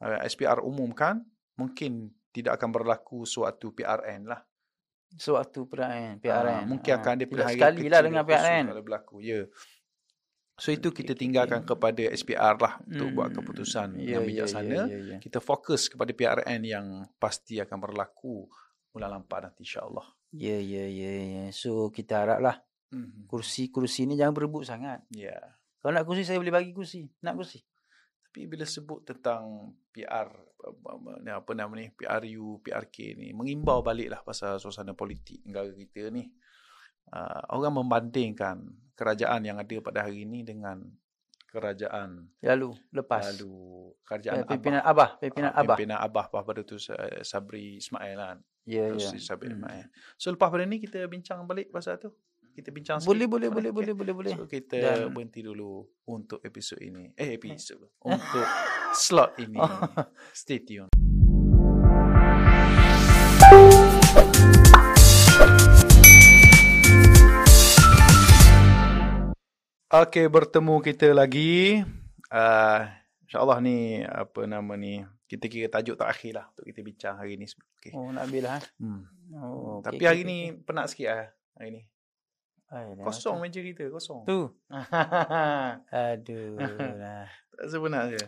[0.00, 1.22] uh, SPR umumkan
[1.54, 4.40] mungkin tidak akan berlaku suatu PRN lah.
[5.10, 6.14] Sewaktu PRN.
[6.14, 6.62] Ah, PRN.
[6.68, 8.64] mungkin Ah, akan ada Tidak pilihan sekali lah dengan PRN.
[8.68, 9.16] kalau berlaku.
[9.20, 9.40] Ya.
[10.54, 11.70] So itu kita tinggalkan okey.
[11.70, 14.66] kepada SPR lah untuk buat Hmm, keputusan ya, yang ya, bijaksana.
[14.66, 15.16] ya, ya, ya.
[15.18, 16.86] Kita fokus kepada PRN yang
[17.16, 18.50] pasti akan berlaku
[18.90, 20.02] bulan lampak nanti insya-Allah.
[20.30, 21.44] Ya, ya, ya, ya.
[21.50, 22.58] So kita haraplah
[22.90, 23.26] Mhm.
[23.26, 25.04] kursi-kursi ni jangan berebut sangat.
[25.10, 25.36] Ya.
[25.78, 27.06] Kalau nak kursi saya boleh bagi kursi.
[27.22, 27.62] Nak kursi.
[28.38, 30.30] Tapi bila sebut tentang PR
[31.26, 36.30] apa nama ni PRU, PRK ni mengimbau baliklah pasal suasana politik negara kita ni.
[37.10, 38.62] Uh, orang membandingkan
[38.94, 40.86] kerajaan yang ada pada hari ini dengan
[41.50, 43.26] kerajaan Lalu lepas.
[43.34, 43.58] lalu
[44.06, 45.74] kerajaan Eh, pimpinan Abah, pimpinan Ah, Abah.
[45.74, 46.78] pimpinan Abah pada tu
[47.24, 48.38] Sabri Ismail kan.
[48.62, 49.10] Ya, Terus ya.
[49.10, 49.58] si Sabri Hmm.
[49.58, 49.86] Ismail.
[50.14, 52.14] So lepas pada ni kita bincang balik pasal tu.
[52.58, 53.06] Kita bincang sikit.
[53.06, 53.78] Boleh, boleh, boleh, Okay.
[53.78, 54.32] boleh, boleh, boleh.
[54.34, 57.14] So kita Dan- berhenti dulu untuk episod ini.
[57.14, 57.78] Eh episod.
[58.02, 58.42] untuk
[58.98, 59.62] slot ini.
[60.34, 60.90] Stay tune.
[69.88, 71.80] Okay, bertemu kita lagi.
[72.28, 72.80] Uh,
[73.24, 77.48] InsyaAllah ni, apa nama ni, kita kira tajuk terakhir lah untuk kita bincang hari ni.
[77.80, 77.96] Okay.
[77.96, 78.60] Oh, nak ambil lah.
[78.60, 78.64] eh?
[78.76, 79.02] Hmm.
[79.32, 81.26] Oh, Tapi okey, hari okey, ni penat sikit lah.
[81.56, 81.82] Hari ni.
[82.68, 84.22] Ay, dah Kosong macam- meja kita, kosong.
[84.24, 84.40] Tu.
[86.04, 86.48] Aduh.
[86.94, 87.26] lah.
[87.50, 88.20] tak sebenar je.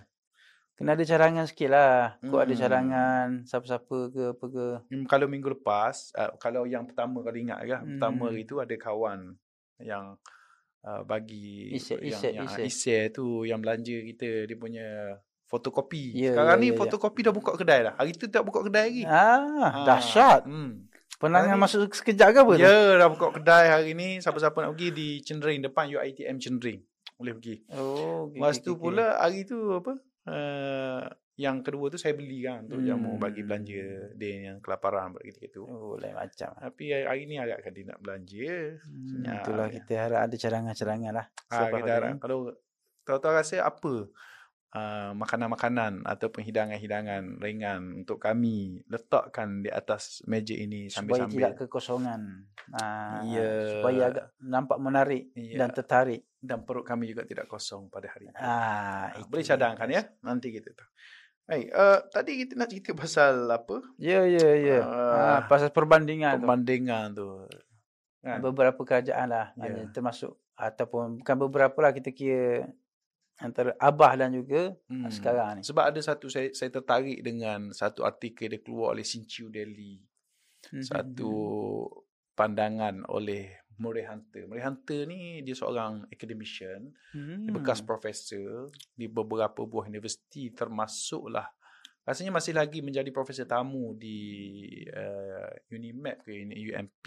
[0.72, 2.16] Kena ada carangan sikit lah.
[2.22, 2.57] Kau ada Hmm.
[2.59, 4.66] carangan siapa-siapa ke apa ke.
[4.88, 7.88] Hmm, Kalau minggu lepas, uh, kalau yang pertama kalau ingat kan, Hmm.
[7.95, 9.36] pertama hari tu ada kawan
[9.78, 10.16] yang
[10.80, 12.64] uh, bagi Isek, yang, isek, yang isek.
[12.64, 14.86] isek tu yang belanja kita dia punya
[15.47, 16.16] fotokopi.
[16.16, 16.78] Ya, Sekarang ya, ni ya, ya.
[16.80, 17.95] fotokopi dah buka kedai dah.
[17.95, 19.03] Hari tu tak buka kedai lagi.
[19.05, 20.49] Ah, Ah, dahsyat.
[20.49, 20.88] Hmm.
[21.20, 22.64] Penangan Hari- masuk sekejap ke apa tu?
[22.64, 24.18] Ya, dah buka kedai hari ni.
[24.18, 26.80] Siapa-siapa nak pergi di Cendering depan UiTM Cendering.
[27.14, 27.60] Boleh pergi.
[27.70, 28.80] Oh, okay, Lepas okay, tu okay.
[28.80, 29.92] pula hari tu apa?
[30.22, 31.04] Uh,
[31.36, 33.20] yang kedua tu saya beli kan untuk jamu Hmm.
[33.20, 35.60] bagi belanja dia yang kelaparan begitu gitu.
[35.62, 36.52] Oh, lain macam.
[36.54, 38.52] Tapi hari- hari ni agak dia nak belanja.
[38.80, 39.74] Hmm, itulah dia.
[39.76, 41.26] kita harap ada carangan-carangan lah.
[41.46, 42.38] Ah, Selepas kita harap kalau
[43.02, 43.92] tahu-tahu rasa apa
[44.72, 51.50] uh, makanan-makanan ataupun hidangan-hidangan ringan untuk kami letakkan di atas meja ini supaya tidak sambil-sambil
[51.58, 52.20] kekosongan.
[52.72, 53.78] Ah, Ya.
[53.78, 55.58] Supaya agak nampak menarik Ya.
[55.64, 56.22] dan tertarik.
[56.40, 58.40] dan perut kami juga tidak kosong pada hari itu.
[58.40, 60.08] Ah, itu boleh cadangkan ya.
[60.24, 60.88] Nanti kita tahu.
[61.44, 63.76] Baik, uh, tadi kita nak cerita pasal apa?
[64.00, 64.80] Ya, ya, ya.
[64.80, 66.48] Ah, Ah, pasal perbandingan tu.
[66.48, 67.28] Perbandingan tu.
[68.24, 68.40] Kan?
[68.40, 69.52] Beberapa kerajaan lah.
[69.52, 69.92] Yeah.
[69.92, 72.72] Termasuk ataupun bukan beberapa lah kita kira
[73.41, 75.09] antara Abah dan juga Hmm.
[75.09, 75.62] sekarang ni.
[75.64, 79.97] Sebab ada satu saya saya tertarik dengan satu artikel dia keluar oleh Sinchiu Delhi.
[80.68, 81.32] Hmm, Satu
[82.32, 83.49] pandangan oleh
[83.80, 84.45] Murray Hunter.
[84.45, 87.49] Murray Hunter ni dia seorang academician, hmm.
[87.49, 91.49] dia bekas profesor di beberapa buah universiti termasuklah
[92.01, 94.18] rasanya masih lagi menjadi profesor tamu di
[94.84, 97.05] uh, Unimap ke UMP.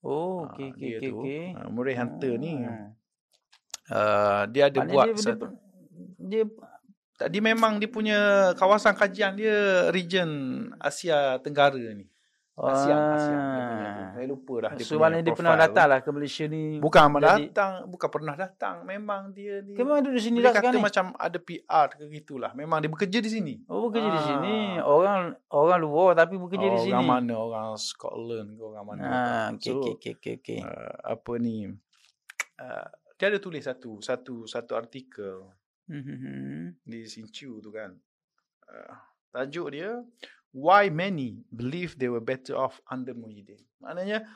[0.00, 1.42] Oh, Ah, okey okey dia okey okey.
[1.54, 2.97] ah, Murray Hunter ni Hmm.
[3.90, 5.44] Uh, dia ada Maknanya buat dia, dia, satu,
[6.18, 6.42] dia,
[7.14, 8.18] Tak, dia memang dia punya
[8.54, 10.30] kawasan kajian dia region
[10.78, 12.06] Asia Tenggara ni.
[12.58, 14.02] ASEAN, ASEAN dia punya tu.
[14.02, 14.10] Ah.
[14.10, 16.62] Saya lupa dah dia So punya mana dia pernah datang lah ke Malaysia ni.
[16.78, 18.74] Bukan Jadi- datang, bukan pernah datang.
[18.82, 20.82] Memang dia ni memang duduk sini dia dah kata sekarang ni?
[20.82, 22.50] macam ada PR ke gitulah.
[22.54, 23.54] Memang dia bekerja di sini.
[23.66, 24.26] Oh bekerja di Ah.
[24.26, 24.56] sini.
[24.78, 25.20] Orang
[25.50, 26.94] orang luar tapi bekerja di sini.
[26.94, 27.34] Orang mana?
[27.34, 29.02] Orang Scotland ke orang mana.
[29.06, 30.58] Ah, okey So, okey okey okey okey.
[30.58, 31.66] uh, apa ni
[32.58, 35.50] uh, dia ada tulis satu satu satu artikel
[35.88, 36.84] Mhm.
[36.84, 37.96] di Sinchu tu kan
[38.68, 38.92] uh,
[39.32, 40.04] tajuk dia
[40.52, 44.28] why many believe they were better off under Muhyiddin maknanya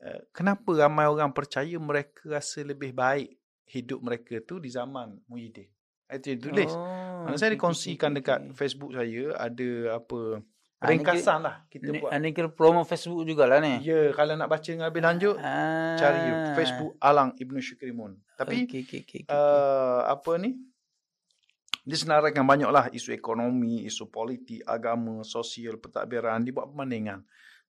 [0.00, 3.36] uh, kenapa ramai orang percaya mereka rasa lebih baik
[3.68, 5.68] hidup mereka tu di zaman Muhyiddin
[6.08, 6.72] itu dia tulis
[7.24, 8.52] Oh, saya dikongsikan okey, dekat okey.
[8.52, 10.44] Facebook saya ada apa
[10.86, 13.80] ringkasan lah kita Ni, buat ni kira promo Facebook jugalah ni.
[13.80, 15.96] Ya, kalau nak baca dengan lebih lanjut, Ah.
[15.96, 16.20] cari
[16.54, 18.18] Facebook Alang Ibnu Syukrimun.
[18.34, 19.20] Tapi okey okey okey.
[19.24, 19.32] okey.
[19.32, 20.58] uh, apa ni?
[21.84, 27.20] Dia senaraikan banyaklah isu ekonomi, isu politik, agama, sosial, pentadbiran, dibuat perbandingan.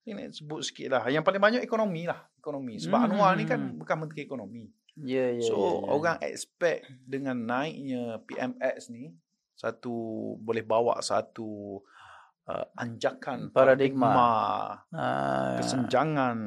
[0.05, 1.03] Ini sebut sikit lah.
[1.09, 2.23] Yang paling banyak ekonomi lah.
[2.39, 2.79] Ekonomi.
[2.79, 3.05] Sebab Hmm.
[3.11, 4.69] Anwar ni kan bukan Menteri Ekonomi.
[4.95, 5.43] Ya ya.
[5.43, 5.87] So, ya, ya.
[5.91, 9.11] orang expect dengan naiknya PMX ni,
[9.51, 9.91] satu
[10.39, 11.83] boleh bawa satu
[12.47, 14.09] uh, anjakan Paradigma.
[14.09, 14.29] paradigma
[14.93, 15.57] Ah.
[15.59, 16.37] kesenjangan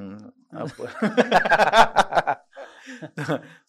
[0.49, 0.85] apa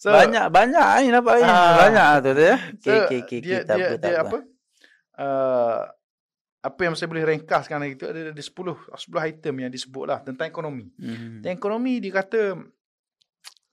[0.02, 1.46] so, banyak banyak ni nampak ni.
[1.46, 1.76] Ah.
[1.76, 2.56] Banyak tu dia.
[2.80, 4.24] so, Okey okey okey dia, tak dia, apa tak dia apa.
[4.24, 4.38] apa
[5.20, 5.80] uh,
[6.60, 10.48] apa yang saya boleh ringkaskan itu ada ada 10 10 item yang disebut lah tentang
[10.48, 10.92] ekonomi.
[11.00, 11.40] Hmm.
[11.40, 12.60] Tentang ekonomi dia kata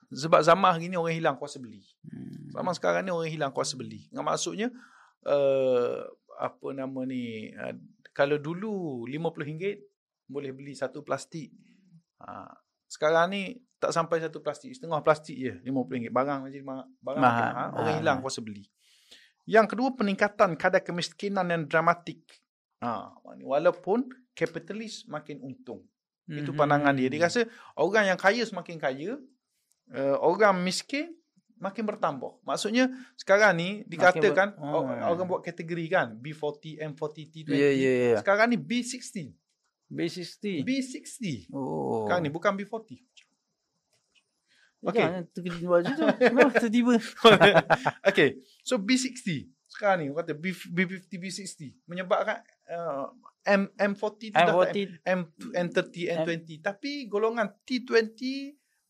[0.06, 1.82] sebab zaman hari ni orang hilang kuasa beli.
[2.06, 2.54] Hmm.
[2.54, 4.06] Zaman sekarang ni orang hilang kuasa beli.
[4.06, 4.70] Dengan maksudnya
[5.26, 6.06] uh,
[6.38, 7.74] apa nama ni uh,
[8.12, 9.80] kalau dulu RM50
[10.26, 11.52] boleh beli satu plastik.
[12.16, 12.48] Uh,
[12.86, 13.42] sekarang ni
[13.76, 16.08] tak sampai satu plastik, setengah plastik je RM50.
[16.08, 17.32] Barang jadi ma- barang Mahal.
[17.34, 17.98] makin mahal, orang Ah.
[18.00, 18.64] hilang kuasa beli.
[19.44, 22.24] Yang kedua peningkatan kadar kemiskinan yang dramatik.
[22.82, 25.86] Ha, walaupun kapitalis makin untung.
[26.26, 26.58] Itu Mhm.
[26.58, 27.06] pandangan dia.
[27.06, 29.14] Dia rasa orang yang kaya semakin kaya,
[29.92, 31.14] uh, orang miskin
[31.56, 32.40] makin bertambah.
[32.44, 35.12] Maksudnya sekarang ni dikatakan ber- ber- ah.
[35.12, 37.56] orang buat kategori kan B40, M40, T20.
[37.56, 38.16] Ya ya ya.
[38.20, 39.32] Sekarang ni B60.
[39.88, 40.66] B60.
[40.66, 41.50] B60.
[41.54, 42.04] Oh.
[42.04, 43.00] Sekarang ni bukan B40.
[44.86, 45.02] Okey.
[45.02, 46.04] Jangan terkejut baju tu.
[46.20, 46.94] Kenapa tiba-tiba?
[48.10, 48.28] okay.
[48.62, 49.50] So B60.
[49.66, 51.60] Sekarang ni orang kata B, B50, B60.
[51.88, 52.38] Menyebabkan
[52.70, 53.10] uh,
[53.46, 55.20] M, M40 tu dah tak M40 M,
[55.54, 56.48] M30, M20.
[56.62, 58.20] Tapi golongan T20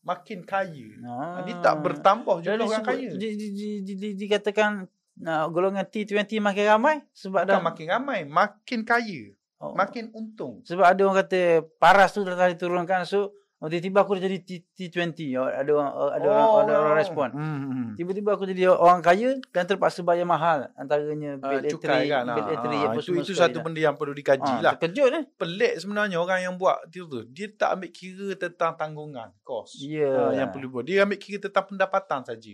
[0.01, 0.87] makin kaya.
[1.03, 1.43] Ah.
[1.43, 3.09] Dia tak bertambah Jadi jumlah orang sebut- kaya.
[3.15, 4.85] Di, di, di, di, di, dikatakan
[5.23, 10.61] uh, golongan T20 makin ramai sebab Bukan dah makin ramai, makin kaya, oh, makin untung.
[10.61, 11.41] sebab ada orang kata
[11.81, 15.91] paras tu dah diturunkan so oh, tiba-tiba aku dah jadi T, T20 Oh, ada orang
[16.13, 17.27] ada orang ada orang respon.
[17.33, 17.87] Hmm, hmm.
[17.97, 22.29] Tiba-tiba aku jadi orang kaya dan terpaksa bayar mahal antaranya Uh, bil cukai kan.
[22.29, 24.73] bil apa itu satu benda yang perlu dikaji Ah, lah.
[24.77, 25.23] Terkejut eh.
[25.33, 27.05] Pelik sebenarnya orang yang buat tu.
[27.33, 29.81] Dia tak ambil kira tentang tanggungan, kos.
[29.81, 30.09] Ya.
[30.09, 30.85] Ah, yang perlu buat.
[30.85, 32.53] Dia ambil kira tentang pendapatan saja.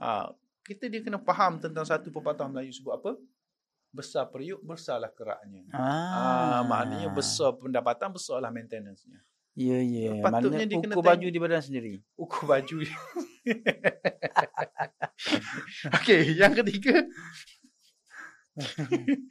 [0.00, 0.32] Ah,
[0.64, 3.12] kita dia kena faham tentang satu pepatah Melayu sebut apa?
[3.90, 5.66] Besar periuk, besarlah keraknya.
[5.74, 9.18] Ah, maknanya besar pendapatan, besarlah maintenance-nya.
[9.52, 10.22] Ya ya.
[10.22, 11.94] Patutnya Maknanya dia kena ukur baju di badan sendiri.
[12.14, 12.96] Ukur baju dia.
[16.00, 17.02] Okey, yang ketiga.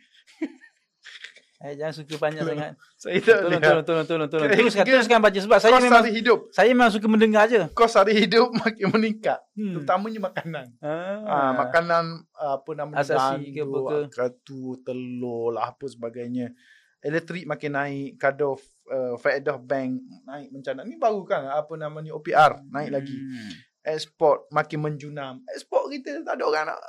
[1.60, 2.72] Eh jangan suka panjang sangat.
[2.96, 4.48] Saya tak Tolong tolong tolong tolong tolong.
[4.48, 6.48] Teruskan teruskan baca sebab saya memang hari hidup.
[6.56, 7.68] saya memang suka mendengar je.
[7.76, 9.44] Kos hari hidup makin meningkat.
[9.60, 9.76] Hmm.
[9.76, 10.66] Terutamanya makanan.
[10.80, 14.16] Ah, Ah, makanan apa namanya Asasi ke apa gandum, ke?
[14.16, 16.56] katu, telur lah apa sebagainya.
[17.04, 18.56] Elektrik makin naik, kadar
[18.90, 20.82] uh, faedah bank naik mencana.
[20.84, 23.16] Ni baru kan apa namanya OPR naik lagi.
[23.16, 23.52] Hmm.
[23.86, 25.46] Ekspor makin menjunam.
[25.56, 26.80] Ekspor kita tak ada orang nak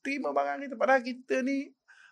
[0.00, 1.68] terima barang kita padahal kita ni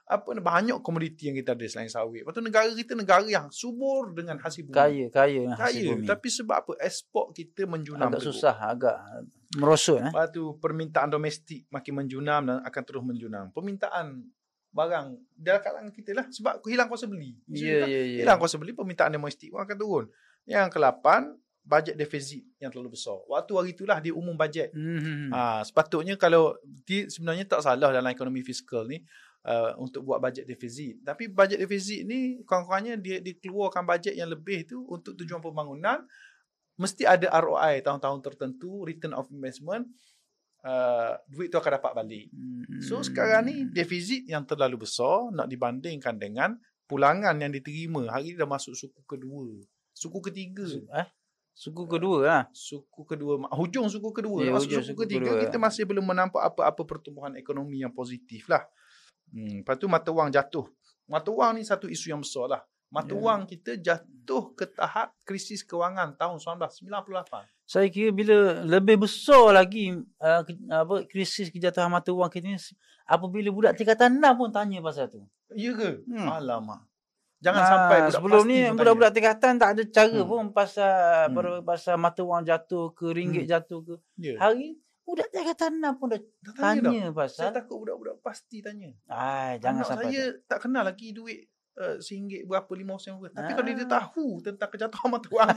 [0.08, 2.24] apa ni banyak komoditi yang kita ada selain sawit.
[2.24, 4.72] Lepas tu negara kita negara yang subur dengan hasil bumi.
[4.72, 5.90] Kaya kaya dengan hasil Kaya.
[5.92, 6.06] bumi.
[6.08, 6.72] Tapi sebab apa?
[6.80, 8.08] Ekspor kita menjunam.
[8.08, 8.96] agak susah, agak
[9.60, 10.08] merosot eh.
[10.08, 13.52] Lepas tu permintaan domestik makin menjunam dan akan terus menjunam.
[13.52, 14.24] Permintaan
[14.78, 17.34] barang dalam kalangan kita lah sebab hilang kuasa beli.
[17.50, 18.18] Ya ya ya.
[18.22, 20.06] Hilang kuasa beli permintaan domestik pun akan turun.
[20.46, 21.06] Yang ke-8
[21.68, 23.18] bajet defisit yang terlalu besar.
[23.28, 24.72] Waktu hari itulah dia umum bajet.
[24.72, 25.28] Hmm.
[25.34, 26.56] Ha, sepatutnya kalau
[26.88, 29.04] dia sebenarnya tak salah dalam ekonomi fiskal ni
[29.44, 31.04] uh, untuk buat bajet defisit.
[31.04, 36.00] Tapi bajet defisit ni kurang-kurangnya dia dikeluarkan bajet yang lebih tu untuk tujuan pembangunan
[36.78, 39.90] mesti ada ROI tahun-tahun tertentu, return of investment,
[40.64, 42.26] uh, duit tu akan dapat balik.
[42.32, 42.80] Hmm.
[42.82, 48.08] So sekarang ni defisit yang terlalu besar nak dibandingkan dengan pulangan yang diterima.
[48.08, 49.60] Hari ni dah masuk suku kedua.
[49.92, 50.66] Suku ketiga.
[51.02, 51.06] Eh?
[51.58, 52.42] Suku kedua lah.
[52.54, 54.46] Suku kedua, hujung suku kedua.
[54.46, 55.42] Ya, masuk hujung suku, suku ketiga, kedua.
[55.42, 58.62] kita masih belum menampak apa-apa pertumbuhan ekonomi yang positif lah.
[59.34, 60.70] Hmm, lepas tu mata wang jatuh.
[61.10, 62.62] Mata wang ni satu isu yang besar lah.
[62.88, 63.20] Mata Ya.
[63.20, 67.44] wang kita jatuh ke tahap krisis kewangan tahun 1998.
[67.62, 72.56] Saya kira bila lebih besar lagi uh, apa krisis kejatuhan mata wang kita ni
[73.04, 75.20] apabila budak tingkatan 6 pun tanya pasal tu.
[75.52, 76.00] Ya ke?
[76.04, 76.28] Hmm.
[76.30, 76.80] Alamak.
[77.38, 80.24] Jangan Ah, sampai budak sebelum ni budak-budak tingkatan tak ada cara Hmm.
[80.26, 80.92] pun pasal
[81.28, 81.36] Hmm.
[81.36, 81.60] hmm.
[81.62, 83.94] pasal mata wang jatuh ke ringgit jatuh ke.
[84.16, 84.40] Ya.
[84.40, 87.12] Hari budak tingkatan 6 pun dah Dah tanya, tanya dah.
[87.14, 87.36] pasal.
[87.38, 88.96] Saya takut budak-budak pasti tanya.
[89.06, 91.44] Ai jangan Anak sampai saya tak kenal lagi duit
[91.78, 93.30] RM1 berapa, RM5 sen berapa.
[93.32, 93.90] Tapi kalau dia Ah.
[94.02, 95.48] tahu tentang kejatuhan mata wang.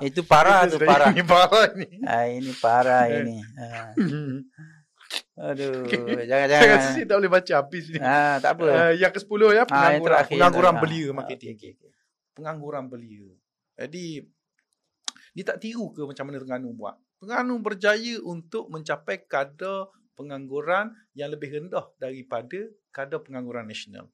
[0.00, 1.10] itu parah tu parah.
[1.10, 1.88] Ini parah ni.
[2.02, 3.20] Ah ini parah Eh.
[3.20, 3.36] ini.
[3.58, 3.90] Ah.
[5.36, 6.24] Aduh, Okey.
[6.24, 6.78] jangan Saya jangan.
[6.80, 7.98] rasa saya tak boleh baca habis ni.
[7.98, 8.64] Ah tak apa.
[8.64, 10.82] Uh, yang ke-10 ya, Ah, yang pengangguran, terakhir, pengangguran terakhir.
[10.82, 11.52] belia Ah, okey, tinggi.
[11.52, 11.90] okey, okey.
[12.32, 13.28] Pengangguran belia.
[13.76, 14.06] Jadi,
[15.32, 16.96] dia tak tiru ke macam mana Terengganu buat.
[17.16, 22.56] Terengganu berjaya untuk mencapai kadar pengangguran yang lebih rendah daripada
[22.88, 24.08] kadar pengangguran nasional.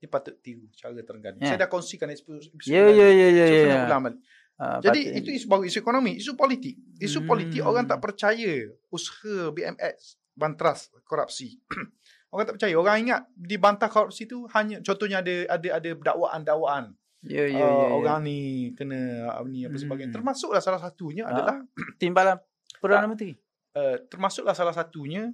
[0.00, 1.38] Dia patut tiru cara Terengganu.
[1.38, 1.46] Ya.
[1.46, 2.96] Saya dah kongsikan episod episod Ya lalu.
[2.96, 3.44] ya ya ya So, ya.
[3.46, 3.86] saya nak ya.
[3.86, 4.20] ulang balik.
[4.56, 6.74] Ah, Jadi patut- itu isu baru isu ekonomi, isu politik.
[6.98, 7.70] Isu politik Hmm.
[7.70, 8.52] orang tak percaya
[8.88, 9.96] usaha BMX
[10.34, 11.60] bantras korupsi.
[12.32, 12.74] orang tak percaya.
[12.74, 16.96] Orang ingat dibantah korupsi tu hanya contohnya ada ada ada dakwaan-dakwaan.
[17.20, 17.88] ya ya uh, ya.
[17.94, 18.38] orang ni
[18.72, 18.96] kena
[19.30, 19.82] apa ni apa Hmm.
[19.82, 20.12] sebagainya.
[20.14, 21.30] Termasuklah salah satunya Ah.
[21.30, 21.56] adalah
[22.00, 22.40] timbalan
[22.76, 23.36] Perdana Menteri.
[23.76, 25.28] uh, termasuklah salah satunya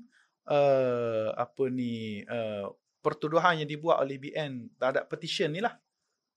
[0.45, 2.67] uh, apa ni uh,
[3.07, 5.79] pertuduhan yang dibuat oleh BN terhadap petition ni lah.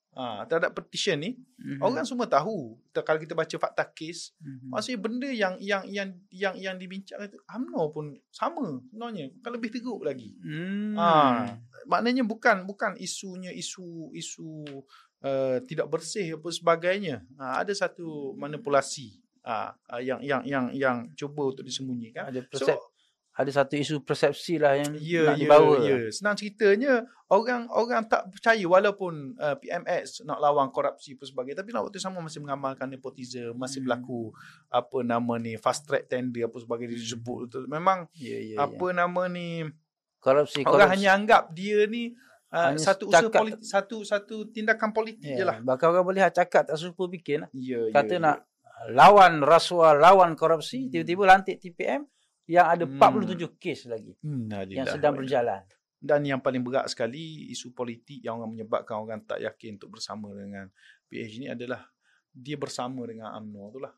[0.09, 1.85] Ah, terhadap petition ni, Mhm.
[1.85, 2.77] orang semua tahu.
[2.89, 4.69] Kita- Kalau kita baca fakta kes, Mhm.
[4.73, 9.29] Maksudnya benda yang yang yang yang yang dibincangkan itu UMNO pun sama sebenarnya.
[9.41, 10.33] Kan lebih teruk lagi.
[10.41, 10.97] Hmm.
[10.97, 11.57] Ah.
[11.85, 14.65] Maknanya bukan bukan isunya isu isu
[15.21, 17.21] uh, tidak bersih apa sebagainya.
[17.37, 22.33] Ha, ada satu manipulasi uh, yang yang yang yang cuba untuk disembunyikan.
[22.33, 22.77] ada So persep,
[23.39, 25.79] ada satu isu persepsi lah yang ya nak ya dibawa.
[25.79, 26.11] ya.
[26.11, 31.71] Senang ceritanya orang orang tak percaya walaupun uh, PMX nak lawan korupsi apa sebagainya tapi
[31.71, 33.87] nak waktu sama masih mengamalkan nepotism, masih Hmm.
[33.87, 34.35] berlaku
[34.67, 37.59] apa nama ni fast track tender apa sebagainya disebut tu.
[37.65, 38.55] Memang Ya ya.
[38.59, 39.63] apa nama ni
[40.17, 40.91] korupsi orang korupsi.
[40.97, 42.11] hanya anggap dia ni
[42.49, 45.55] uh, Hanya satu usaha cakap- politik satu satu tindakan politik ya, je lah.
[45.63, 47.49] Bahkan orang boleh cakap tak serupa bikin lah.
[47.53, 48.37] Ya, Kata ya, nak
[48.89, 50.89] lawan rasuah, lawan korupsi, Hmm.
[50.89, 52.03] tiba-tiba lantik TPM
[52.49, 52.97] yang ada Hmm.
[52.97, 54.65] 47 kes lagi ya.
[54.65, 55.61] yang sedang berjalan.
[55.99, 60.31] Dan yang paling berat sekali isu politik yang orang menyebabkan orang tak yakin untuk bersama
[60.31, 60.71] dengan
[61.05, 61.83] PH ni adalah
[62.31, 63.91] dia bersama dengan UMNO tu lah.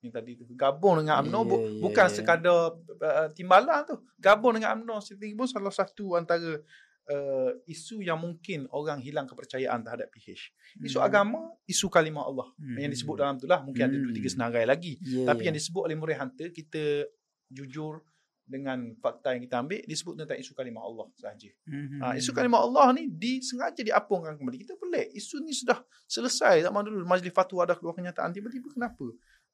[0.00, 2.10] Yang tadi tu gabung dengan UMNO bu- Ya, ya, bukan ya.
[2.10, 4.00] sekadar uh, timbalan tu.
[4.16, 6.56] Gabung dengan UMNO sendiri pun salah satu antara
[7.04, 10.56] uh, isu yang mungkin orang hilang kepercayaan terhadap PH.
[10.80, 11.04] Isu Hmm.
[11.04, 12.48] agama, isu kalimah Allah.
[12.56, 12.80] Hmm.
[12.80, 14.36] Yang disebut dalam tu lah mungkin ada dua tiga Hmm.
[14.40, 14.96] senarai lagi.
[15.00, 15.46] Ya, Tapi ya.
[15.46, 17.12] yang disebut oleh Murray Hunter kita
[17.52, 18.00] jujur
[18.42, 21.48] dengan fakta yang kita ambil disebut tentang isu kalimah Allah sahaja.
[21.64, 21.98] Mhm.
[22.02, 24.66] Ha, isu kalimah Allah ni disengaja diapungkan kembali.
[24.66, 25.14] Kita pelik.
[25.14, 25.78] Isu ni sudah
[26.10, 27.06] selesai zaman dulu.
[27.06, 28.34] Majlis Fatwa dah keluar kenyataan.
[28.34, 29.06] Tiba-tiba kenapa?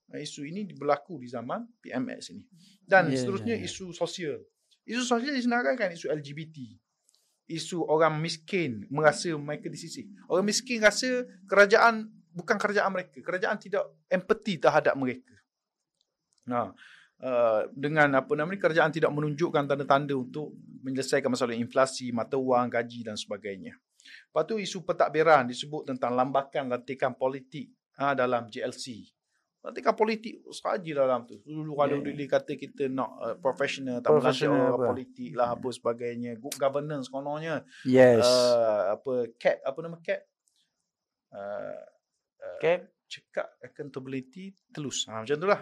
[0.08, 2.42] Ha, isu ini berlaku di zaman PMX ini.
[2.82, 3.68] Dan Ya, seterusnya ya, ya.
[3.68, 4.40] isu sosial.
[4.88, 6.56] Isu sosial disenaraikan isu LGBT.
[7.48, 10.08] Isu orang miskin merasa mereka disisih.
[10.32, 13.20] Orang miskin rasa kerajaan bukan kerajaan mereka.
[13.20, 15.32] Kerajaan tidak empati terhadap mereka.
[16.48, 16.72] Nah,
[17.22, 22.70] uh, dengan apa nama ni kerajaan tidak menunjukkan tanda-tanda untuk menyelesaikan masalah inflasi, mata wang,
[22.70, 23.74] gaji dan sebagainya.
[24.30, 27.68] Lepas tu isu pentadbiran disebut tentang lambakan lantikan politik
[28.00, 29.04] ha, dalam JLC.
[29.58, 31.42] Lantikan politik sahaja dalam tu.
[31.42, 32.14] Dulu kalau Yeah.
[32.14, 32.16] yeah.
[32.24, 34.88] dia kata kita nak uh, professional, tak Professional orang apa?
[34.94, 36.30] politik lah apa sebagainya.
[36.38, 37.66] Good governance kononnya.
[37.82, 38.22] Yes.
[38.24, 40.20] Uh, apa CAP, apa nama CAP?
[41.28, 42.86] Uh, uh, okay.
[43.08, 45.08] Cekak accountability telus.
[45.08, 45.60] Ha, macam tu lah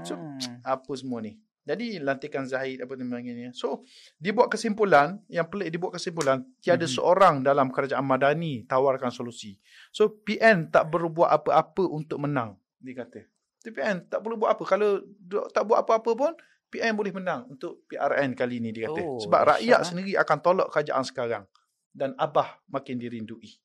[0.00, 0.38] So, Hmm.
[0.62, 1.34] apa semua ni.
[1.66, 3.50] Jadi lantikan Zahid apa namanya.
[3.50, 3.82] So
[4.16, 6.94] dia buat kesimpulan yang pelik dia buat kesimpulan tiada Mhm.
[6.94, 9.58] seorang dalam kerajaan madani tawarkan solusi.
[9.90, 13.26] So PN tak berbuat apa-apa untuk menang dia kata.
[13.66, 15.02] PN tak perlu buat apa kalau
[15.50, 16.32] tak buat apa-apa pun
[16.70, 19.02] PN boleh menang untuk PRN kali ni dia kata.
[19.02, 19.86] Oh, Sebab rakyat eh.
[19.90, 21.44] sendiri akan tolak kerajaan sekarang
[21.90, 23.58] dan Abah makin dirindui.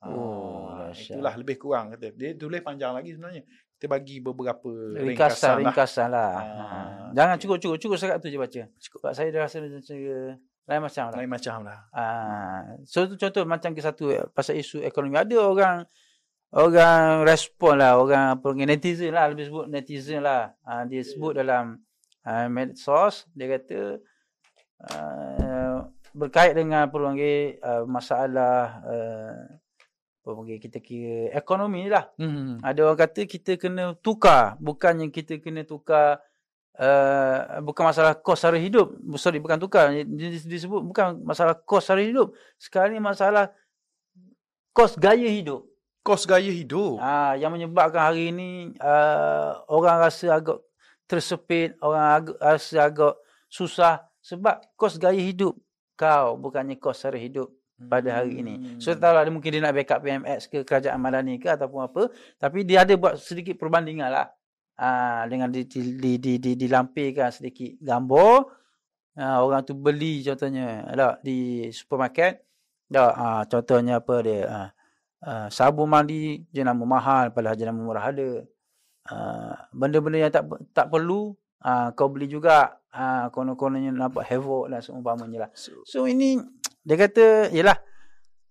[0.00, 2.10] Oh, Ah, itulah lebih kurang kata.
[2.16, 3.44] Dia tulis panjang lagi sebenarnya.
[3.76, 5.60] Kita bagi beberapa Ringkasan, ringkasan, lah.
[5.60, 6.32] ringkasan lah.
[6.32, 6.78] Ah, Ha.
[7.12, 7.42] Jangan okey.
[7.46, 8.62] cukup, cukup, cukup sekat tu je baca.
[8.76, 9.96] Sebab saya dah rasa macam
[10.66, 11.16] lain macam lah.
[11.18, 11.78] Lain macam lah.
[11.90, 15.16] Ah, so tu contoh macam ke satu eh, pasal isu ekonomi.
[15.16, 15.76] Ada orang
[16.50, 20.54] orang respon lah, orang apa netizen lah lebih sebut netizen lah.
[20.62, 21.78] Ah, dia sebut dalam
[22.22, 23.98] ah, medsos dia kata
[24.86, 25.76] ah,
[26.10, 29.38] berkait dengan apa orang panggil ah, masalah ah,
[30.20, 32.08] panggil kita kira ekonomi ni lah.
[32.20, 32.60] Hmm.
[32.60, 36.20] Ada orang kata kita kena tukar, bukannya kita kena tukar
[36.76, 38.94] uh, bukan masalah kos sara hidup.
[39.16, 39.92] Sorry, bukan tukar.
[40.46, 42.36] Disebut bukan masalah kos sara hidup.
[42.60, 43.52] Sekarang ni masalah
[44.76, 45.66] kos gaya hidup.
[46.00, 46.96] Kos gaya hidup.
[47.00, 50.64] Ah, yang menyebabkan hari ini uh, orang rasa agak
[51.04, 53.14] tersepit, orang agak, rasa agak
[53.50, 55.56] susah sebab kos gaya hidup
[56.00, 57.52] kau bukannya kos cara hidup
[57.88, 58.76] pada hari ini.
[58.76, 61.80] So tak tahu lah dia mungkin dia nak backup PMX ke kerajaan madani ke ataupun
[61.88, 62.02] apa,
[62.36, 64.28] tapi dia ada buat sedikit perbandingan lah.
[64.80, 68.48] Ah, dengan di, di, di, di, di, dilampirkan sedikit gambar.
[69.20, 72.44] Ah, orang tu beli contohnya tak, di supermarket.
[72.88, 74.40] Tak, ah, contohnya apa dia?
[74.48, 74.68] Ah,
[75.24, 78.44] ah, sabun mandi jenama mahal padahal jenama murah ada.
[79.72, 82.80] Benda-benda yang tak tak perlu ah, kau beli juga.
[82.90, 85.50] Ah, konon-kononnya nampak havoc dan seumpamanya lah.
[85.54, 86.42] So, So ini
[86.90, 87.78] dia kata yalah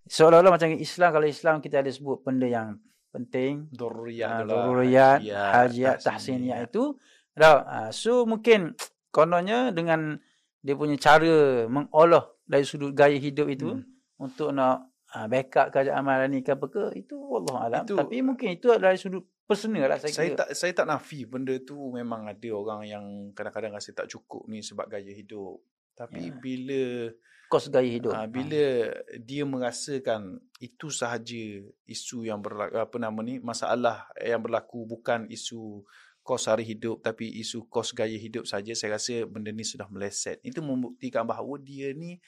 [0.06, 2.80] seolah-olah macam Islam kalau Islam kita ada sebut benda yang
[3.10, 6.96] penting Doruriyat ah, daruriyat, Hajiyat, hajiat, tahsiniyat itu
[7.32, 8.72] dah ah, so mungkin
[9.10, 10.16] kononnya dengan
[10.58, 13.84] dia punya cara mengolah dari sudut gaya hidup itu Hmm.
[14.18, 18.54] untuk nak ah, backup kerajaan madani ke apa ke itu wallah alam Itu- tapi mungkin
[18.54, 20.38] itu dari sudut personal lah saya, Saya kira.
[20.38, 24.60] tak saya tak nafi benda tu memang ada orang yang kadang-kadang rasa tak cukup ni
[24.60, 25.58] sebab gaya hidup.
[25.92, 26.32] Tapi Ya.
[26.32, 27.10] bila
[27.50, 28.14] kos gaya hidup.
[28.14, 34.86] Ah, bila dia merasakan itu sahaja isu yang berlaku apa nama ni masalah yang berlaku
[34.86, 35.82] bukan isu
[36.22, 40.38] kos hari hidup tapi isu kos gaya hidup saja saya rasa benda ni sudah meleset
[40.46, 42.22] itu membuktikan bahawa dia ni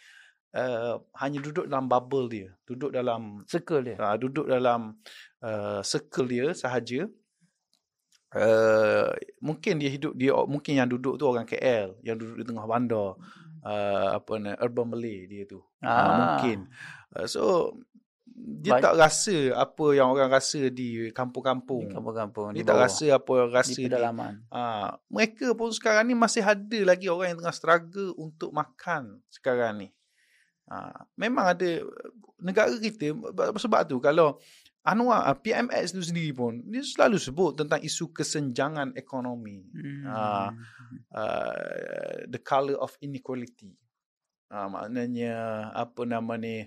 [0.58, 3.96] uh, hanya duduk dalam bubble dia duduk dalam circle dia.
[4.00, 4.96] uh, duduk dalam
[5.44, 7.06] uh, circle dia sahaja
[8.34, 9.12] uh,
[9.44, 13.20] mungkin dia hidup dia mungkin yang duduk tu orang KL yang duduk di tengah bandar
[13.62, 15.88] uh, apa ni urban Malay dia tu ah.
[15.88, 16.14] Ah.
[16.18, 16.68] mungkin
[17.16, 17.74] uh, so
[18.32, 18.82] dia Baik.
[18.82, 22.56] tak rasa apa yang orang rasa di Di kampung-kampung kampung-kampung.
[22.56, 24.34] dia di tak bawah, rasa apa yang di rasa di, pedalaman.
[24.48, 29.86] Ah, mereka pun sekarang ni masih ada lagi orang yang tengah struggle untuk makan sekarang
[29.86, 29.88] ni.
[30.66, 31.84] Ah, memang ada
[32.42, 33.14] negara kita
[33.60, 34.40] sebab tu kalau
[34.82, 39.62] Anwar ah, PMX tu sendiri pun dia selalu sebut tentang isu kesenjangan ekonomi.
[39.70, 40.04] Hmm.
[40.10, 40.50] Ah,
[41.14, 43.78] uh, the color of inequality.
[44.50, 46.66] Uh, maknanya apa nama ni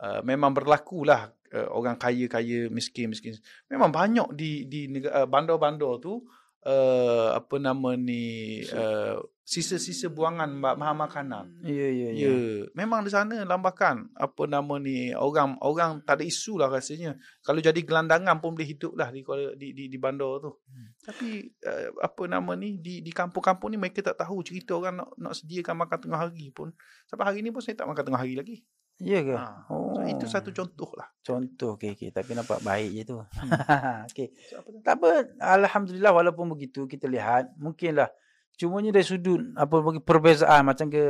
[0.00, 3.36] uh, memang berlakulah uh, orang kaya kaya miskin miskin.
[3.68, 6.24] Memang banyak di di negara uh, bandar-bandar tu
[6.66, 11.44] uh, apa nama ni uh, sisa-sisa buangan ma- bahan makanan.
[11.66, 12.32] Ya, ya, Ya, ya.
[12.72, 17.18] memang di sana lambakan apa nama ni orang orang tak ada isu lah rasanya.
[17.42, 19.26] Kalau jadi gelandangan pun boleh hidup lah di
[19.58, 20.50] di di, di bandar tu.
[20.70, 20.88] Hmm.
[21.02, 25.10] Tapi uh, apa nama ni di di kampung-kampung ni mereka tak tahu cerita orang nak
[25.18, 26.70] nak sediakan makan tengah hari pun.
[27.10, 28.62] Sampai hari ni pun saya tak makan tengah hari lagi.
[29.00, 29.34] Ya ke?
[29.34, 29.66] Ha.
[29.72, 29.96] Oh.
[29.96, 31.08] So, itu satu contoh lah.
[31.24, 32.08] Contoh, okey, okey.
[32.12, 33.16] Tapi nampak baik je tu.
[34.12, 34.28] okey.
[34.50, 34.78] So, apa tu?
[34.84, 35.08] Tak apa,
[35.40, 38.12] Alhamdulillah walaupun begitu kita lihat, mungkinlah
[38.60, 41.02] cumanya dari sudut apa bagi perbezaan macam ke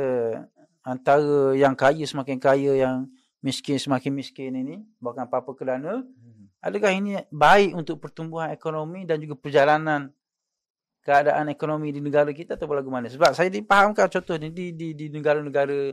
[0.81, 3.07] antara yang kaya semakin kaya, yang
[3.43, 6.47] miskin semakin miskin ini, bahkan apa-apa kerana, Hmm.
[6.63, 10.09] adakah ini baik untuk pertumbuhan ekonomi dan juga perjalanan
[11.03, 13.11] keadaan ekonomi di negara kita atau bagaimana?
[13.11, 15.91] Sebab saya dipahamkan contohnya di di di negara-negara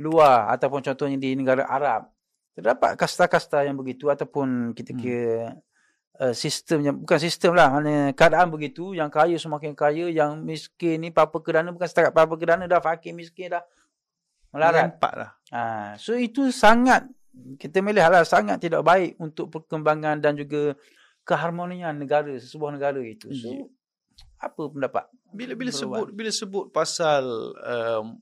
[0.00, 2.08] luar ataupun contohnya di negara Arab
[2.56, 5.00] terdapat kasta-kasta yang begitu ataupun kita Hmm.
[5.00, 5.38] kira
[6.18, 11.08] uh, sistemnya bukan sistem lah mana keadaan begitu yang kaya semakin kaya yang miskin ni
[11.12, 13.62] apa kerana bukan setakat apa kerana dah fakir miskin dah
[14.50, 14.90] melarat.
[14.90, 15.30] Merempat lah.
[15.54, 15.60] Ha,
[15.94, 17.06] so itu sangat
[17.60, 20.74] kita melihatlah sangat tidak baik untuk perkembangan dan juga
[21.22, 23.30] keharmonian negara sebuah negara itu.
[23.30, 23.70] So
[24.42, 25.04] apa pendapat?
[25.30, 26.02] Bila bila Berubah.
[26.02, 27.24] sebut bila sebut pasal
[27.62, 28.18] um,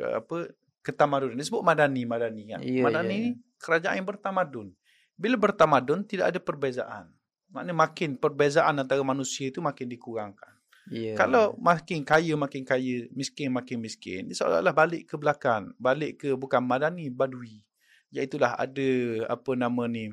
[0.00, 0.48] apa
[0.90, 1.38] ketamadunan.
[1.38, 2.60] Dia sebut madani madani kan.
[2.60, 3.20] Ya, madani ya, ni
[3.56, 4.68] kerajaan yang bertamadun.
[5.14, 7.06] Bila bertamadun tidak ada perbezaan.
[7.50, 10.54] Maknanya makin perbezaan antara manusia itu makin dikurangkan.
[10.90, 11.14] Ya.
[11.14, 16.34] Kalau makin kaya makin kaya, miskin makin miskin, dia seolah-olah balik ke belakang, balik ke
[16.34, 17.62] bukan madani, badui.
[18.10, 18.90] Iaitulah ada
[19.30, 20.10] apa nama ni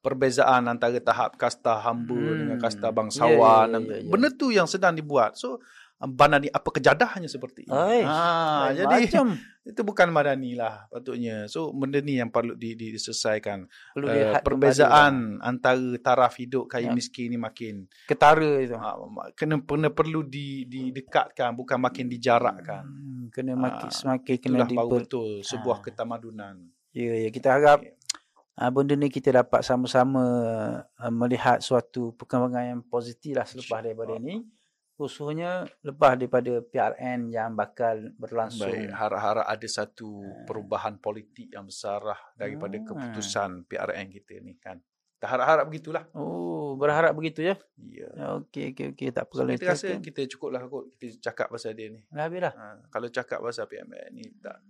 [0.00, 2.36] perbezaan antara tahap kasta hamba Hmm.
[2.44, 3.66] dengan kasta Ya, bangsawan.
[3.72, 4.10] ya, ya, ya, ya.
[4.12, 5.40] Benda tu yang sedang dibuat.
[5.40, 5.64] So
[5.96, 7.72] madani apa kejadahnya seperti ini.
[7.72, 8.18] Aish, ha,
[8.68, 9.26] lain jadi macam
[9.70, 11.46] itu bukan madani lah patutnya.
[11.46, 13.64] So benda ni yang perlu di, di, diselesaikan.
[13.92, 16.92] perlu Uh, perbezaan antara taraf hidup kaya Ya.
[16.92, 18.04] miskin ni makin lah.
[18.04, 18.74] ketara itu.
[18.74, 22.84] Ah, ma- kena kena perlu di didekatkan bukan makin dijarakkan.
[22.84, 25.82] Hmm, kena makin Ah, semakin kena Itulah di baru betul sebuah Ah.
[25.82, 26.54] ketamadunan.
[26.92, 27.80] Ya, ya kita harap
[28.54, 30.22] uh, benda ni kita dapat sama-sama
[30.92, 34.44] uh, melihat suatu perkembangan yang positif lah selepas daripada ini.
[34.94, 38.70] Khususnya lepas daripada PRN yang bakal berlangsung.
[38.70, 40.06] Baik, harap-harap ada satu
[40.46, 42.84] perubahan politik yang besar lah daripada Ah.
[42.86, 44.78] keputusan PRN kita ni kan.
[45.18, 46.06] Kita harap-harap begitulah.
[46.14, 47.58] Oh, berharap begitu ya?
[47.80, 48.06] Ya.
[48.38, 49.08] Okey, okey, okey.
[49.10, 49.98] Tak apa So, kalau kita rasa kan.
[49.98, 52.00] kita cukup lah kot kita cakap pasal dia ni.
[52.06, 52.54] Dah habis dah.
[52.54, 54.62] Ha, kalau cakap pasal PMN ni tak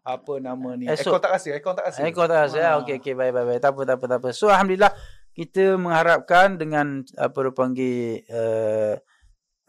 [0.00, 0.88] apa nama ni?
[0.88, 1.12] Esok.
[1.12, 1.98] Ekor tak rasa, ekor tak rasa.
[2.00, 2.58] Eh, kau tak rasa.
[2.64, 2.74] Ah.
[2.80, 3.12] Okey, okey.
[3.12, 3.60] Baik, baik, baik.
[3.60, 4.28] Tak apa, tak apa, tak apa.
[4.32, 4.92] So, Alhamdulillah,
[5.36, 6.86] kita mengharapkan dengan
[7.20, 7.96] apa dia panggil
[8.32, 8.94] uh,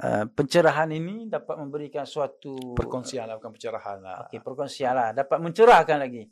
[0.04, 4.28] uh, pencerahan ini dapat memberikan suatu Perkongsian lah, bukan pencerahan lah.
[4.28, 5.08] Okey, perkongsian lah.
[5.12, 6.24] Dapat mencerahkan lagi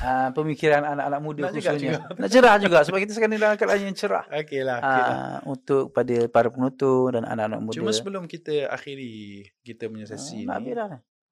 [0.00, 1.98] uh, pemikiran anak-anak muda Nak juga khususnya.
[2.16, 4.24] Nak cerah juga sebab kita sekarang dalam keadaan yang cerah.
[4.28, 5.16] Okey lah, okey lah.
[5.16, 7.76] Uh, untuk pada para penonton dan anak-anak muda.
[7.76, 10.72] Cuma sebelum kita akhiri kita punya sesi nak ni.
[10.72, 10.88] habis dah.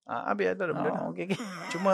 [0.09, 0.75] Ah, habis dah, dah.
[1.05, 1.39] Oh, okey, okey.
[1.77, 1.93] Cuma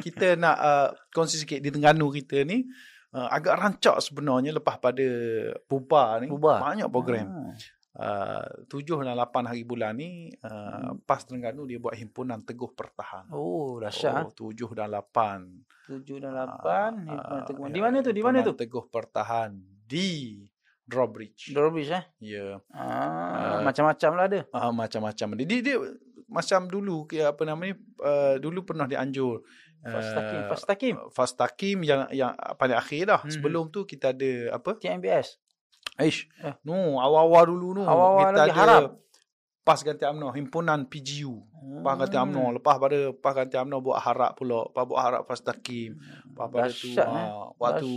[0.00, 2.64] kita nak uh, kongsi sikit di Terengganu kita ni
[3.12, 5.06] uh, agak rancak sebenarnya lepas pada
[5.68, 6.28] bubar ni.
[6.32, 6.60] Bubar.
[6.60, 7.26] Banyak program.
[7.28, 7.52] Ah.
[8.00, 10.48] Uh, tujuh dan lapan hari bulan ni uh,
[10.88, 11.04] Hmm.
[11.04, 13.28] PAS Terengganu dia buat himpunan Teguh Pertahan.
[13.28, 14.24] Oh, dahsyat.
[14.24, 15.44] Oh, tujuh dan lapan.
[15.84, 16.90] Tujuh dan Ah, lapan.
[17.04, 17.62] ah, Himpunan Teguh.
[17.68, 18.10] Di mana tu?
[18.10, 18.56] Di mana tu?
[18.56, 19.52] Teguh Pertahan
[19.84, 20.40] di
[20.80, 21.52] Drawbridge.
[21.52, 22.04] Drawbridge eh?
[22.24, 22.56] Ya.
[22.72, 23.60] Ah, Ah.
[23.60, 24.40] macam-macam lah ada.
[24.48, 25.26] Ah, macam-macam.
[25.36, 25.76] Dia, dia, dia
[26.24, 29.42] macam dulu ke apa nama ni uh, dulu pernah dianjur
[29.80, 30.94] Fast takim, uh, fast takim.
[31.10, 33.20] Fast Takim yang yang paling akhir dah.
[33.20, 33.28] Hmm.
[33.28, 34.72] Sebelum tu kita ada apa?
[34.72, 35.40] TMBS.
[36.00, 36.28] Aish.
[36.40, 36.54] Eh.
[36.64, 37.70] No, awal-awal dulu
[39.60, 41.36] PAS ganti UMNO, himpunan PGU.
[41.84, 42.24] PAS ganti Hmm.
[42.26, 42.44] UMNO.
[42.56, 44.64] Lepas pada PAS ganti UMNO buat harap pula.
[44.66, 46.00] Lepas buat harap Fast Takim.
[46.26, 47.28] Lepas pada tu Dahsyat, eh.
[47.28, 47.92] ah, waktu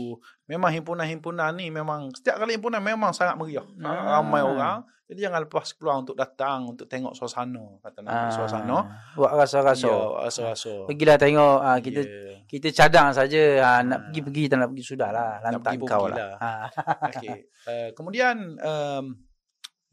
[0.46, 3.64] memang himpunan-himpunan ni memang setiap kali himpunan memang sangat meriah.
[3.80, 4.20] Ah.
[4.20, 4.84] Ramai orang.
[5.04, 8.78] Jadi jangan lepas peluang untuk datang untuk tengok suasana kata Nabi Ah, suasana.
[9.14, 9.86] Buat rasa-rasa.
[9.86, 10.74] Ya, rasa-rasa.
[10.84, 11.58] Pergilah tengok.
[11.60, 12.40] Ah, kita Ya.
[12.46, 13.42] kita cadang saja.
[13.62, 14.04] Ah, nak Ah.
[14.10, 15.32] pergi-pergi tak nak pergi sudahlah.
[15.40, 16.12] Nak Lantak kau pergilah.
[16.12, 16.32] lah.
[16.40, 16.66] Ah.
[17.08, 17.36] Okey.
[17.64, 19.06] Uh, kemudian um,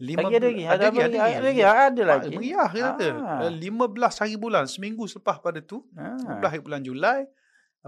[0.00, 0.64] lima Lagi ada lagi.
[0.64, 1.18] Ada, apa lagi?
[1.20, 1.60] Ada lagi.
[1.62, 2.28] Ada lagi.
[2.32, 3.06] Meriah kata.
[3.20, 3.44] Ah.
[3.44, 6.16] Uh, 15 hari bulan seminggu selepas pada tu, Ah.
[6.16, 7.28] 15 hari bulan Julai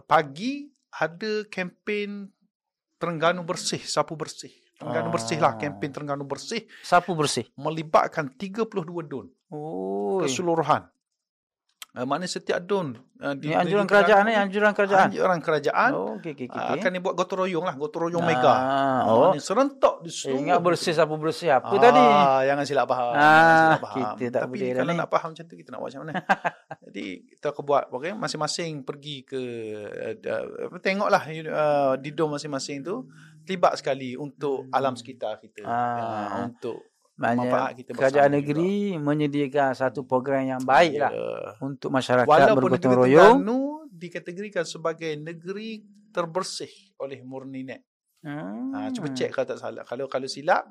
[0.03, 2.29] pagi ada kempen
[3.01, 4.53] Terengganu bersih, sapu bersih.
[4.77, 5.15] Terengganu Ah.
[5.17, 7.49] bersih lah, kempen Terengganu bersih Sapu bersih.
[7.57, 10.21] melibatkan 32 don Oh.
[10.21, 10.91] keseluruhan.
[11.93, 14.32] Uh, maknanya setiap don uh, Ini anjuran kerajaan ni.
[14.32, 15.12] Anjuran kerajaan.
[15.12, 16.57] Anjuran kerajaan Oh, okey, okey, okey.
[16.57, 18.55] uh, akan dibuat gotong royong lah, gotong royong Ah, mega.
[19.05, 19.28] Oh.
[19.36, 22.05] Maknanya serentak di Eh, seluruh ingat bersih sapu bersih apa ah, tadi?
[22.49, 23.12] Jangan silap faham.
[23.12, 24.14] Ah, jangan silap faham.
[24.16, 25.01] kita tak Tapi kalau ni.
[25.05, 26.12] nak faham macam tu kita nak buat macam mana?
[26.88, 29.43] Jadi kita akan buat okay, masing-masing pergi ke
[30.24, 33.05] uh, tengoklah uh, di dom masing-masing tu
[33.45, 35.61] terlibat sekali untuk alam sekitar kita.
[35.68, 35.76] Ah.
[35.76, 41.55] Uh, untuk Maknanya kita kerajaan negeri menyediakan satu program yang baik lah Ya.
[41.61, 43.37] untuk masyarakat Walaupun bergotong negeri royong.
[43.39, 43.61] Terengganu
[43.93, 47.85] dikategorikan sebagai negeri terbersih oleh Murninet.
[48.23, 48.73] Hmm.
[48.73, 49.83] Ha, cuba cek kalau tak salah.
[49.83, 50.65] Kalau kalau silap,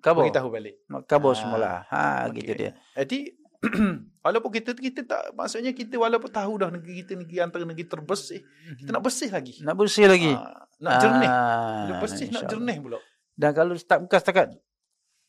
[0.00, 0.24] Kabur.
[0.24, 0.82] beritahu balik.
[1.04, 1.70] Kabur Ah, semula.
[1.88, 2.42] Ha, okey.
[2.42, 2.70] gitu dia.
[2.92, 3.18] Jadi
[4.26, 8.42] walaupun kita kita tak maksudnya kita walaupun tahu dah negeri kita negeri antara negeri terbersih,
[8.76, 9.54] kita nak bersih lagi.
[9.62, 10.32] Nak bersih lagi.
[10.34, 11.30] Ah, nak jernih.
[11.30, 12.98] Ah, Bila bersih nak jernih pula.
[13.32, 14.46] Dan kalau tak bukan setakat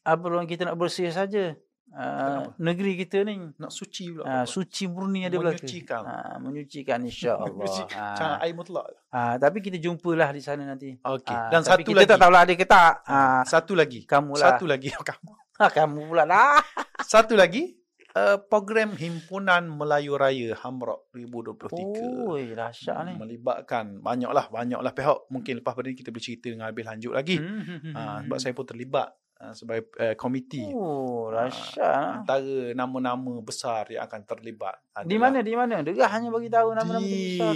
[0.04, 1.56] apa orang kita nak bersih saja.
[1.94, 4.26] Uh, negeri kita ni Nak suci pula.
[4.26, 5.62] uh, suci murni ada belaka.
[5.62, 6.02] Menyucikan.
[6.02, 7.54] Uh, menyucikan insya-Allah.
[7.54, 8.86] Macam uh, air mutlak.
[9.08, 10.98] uh, tapi kita jumpalah di sana nanti.
[10.98, 11.30] Okey.
[11.30, 12.10] Ah, Dan satu kita lagi.
[12.10, 12.94] tak tahulah ada ke tak.
[13.06, 14.00] Ah, Satu lagi.
[14.04, 14.58] kamu lah.
[14.58, 14.90] Satu lagi.
[15.14, 15.32] Kamu.
[15.70, 16.66] kamu pula lah.
[17.06, 17.78] Satu lagi.
[18.14, 22.26] Uh, program Himpunan Melayu Raya Hamrok 2023.
[22.26, 23.14] Oh, dahsyat ni.
[23.18, 25.20] Melibatkan banyaklah banyaklah pihak.
[25.30, 27.38] Mungkin lepas pada ni kita boleh cerita dengan lebih lanjut lagi.
[27.38, 28.30] Hmm, hmm, hmm, Ah, hmm.
[28.30, 29.14] sebab saya pun terlibat
[29.44, 30.64] ah, sebagai uh, komiti.
[30.66, 32.24] Oh, Ah, dahsyat.
[32.24, 34.80] Antara nama-nama besar yang akan terlibat.
[35.04, 35.84] Di mana di mana?
[35.84, 37.12] Dia hanya bagi tahu nama-nama Di...
[37.12, 37.54] besar.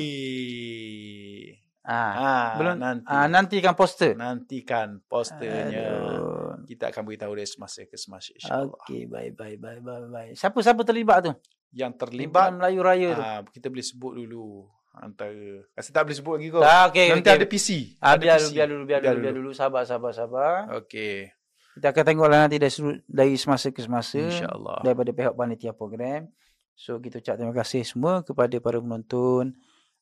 [1.88, 3.08] Ah, Ah, belum nanti.
[3.08, 4.12] ah, nantikan poster.
[4.14, 5.88] Nantikan posternya.
[5.88, 6.60] Aduh.
[6.68, 8.76] Kita akan beritahu dia semasa ke semasa insyaAllah.
[8.84, 10.32] Okey, baik baik baik baik baik.
[10.36, 11.32] Siapa-siapa terlibat tu?
[11.72, 13.24] Yang Himpunan terlibat, Melayu Raya tu.
[13.24, 14.68] ah, kita boleh sebut dulu.
[14.98, 15.32] Antara,
[15.72, 16.60] rasa tak boleh sebut lagi kau.
[16.60, 17.08] Ah, okey.
[17.08, 17.38] Nanti okey.
[17.38, 17.68] ada PC.
[18.02, 18.44] Ah, ada biar, PC.
[18.44, 19.50] dulu, biar dulu, biar, dulu, biar dulu.
[19.54, 20.56] Sabar, sabar, sabar.
[20.76, 21.32] Okey.
[21.78, 24.18] Kita akan tengoklah nanti dari, sudut- dari semasa ke semasa.
[24.18, 24.82] InsyaAllah.
[24.82, 26.26] Daripada pihak panitia program.
[26.74, 29.54] So, kita ucap terima kasih semua kepada para penonton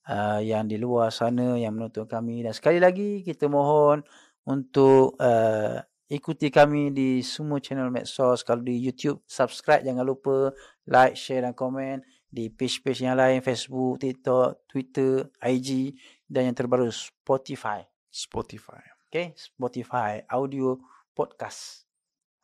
[0.07, 2.47] uh, yang di luar sana yang menonton kami.
[2.47, 4.07] Dan sekali lagi, kita mohon
[4.47, 8.43] untuk uh, ikuti kami di semua channel medsos.
[8.47, 10.55] Kalau di YouTube, subscribe jangan lupa.
[10.87, 11.99] Like, share dan komen.
[12.31, 15.95] Di page-page yang lain, Facebook, TikTok, Twitter, IG.
[16.23, 17.83] Dan yang terbaru, Spotify.
[18.11, 18.95] Spotify.
[19.11, 20.75] Okay, Spotify audio
[21.15, 21.87] podcast.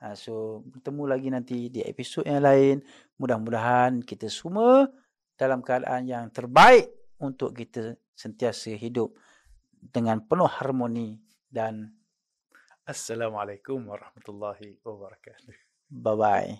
[0.01, 2.81] Ha, so bertemu lagi nanti di episod yang lain.
[3.21, 4.89] Mudah-mudahan kita semua
[5.37, 6.89] dalam keadaan yang terbaik
[7.21, 9.13] untuk kita sentiasa hidup
[9.77, 11.93] dengan penuh harmoni dan
[12.81, 15.53] Assalamualaikum warahmatullahi wabarakatuh.
[15.89, 16.57] bye bye.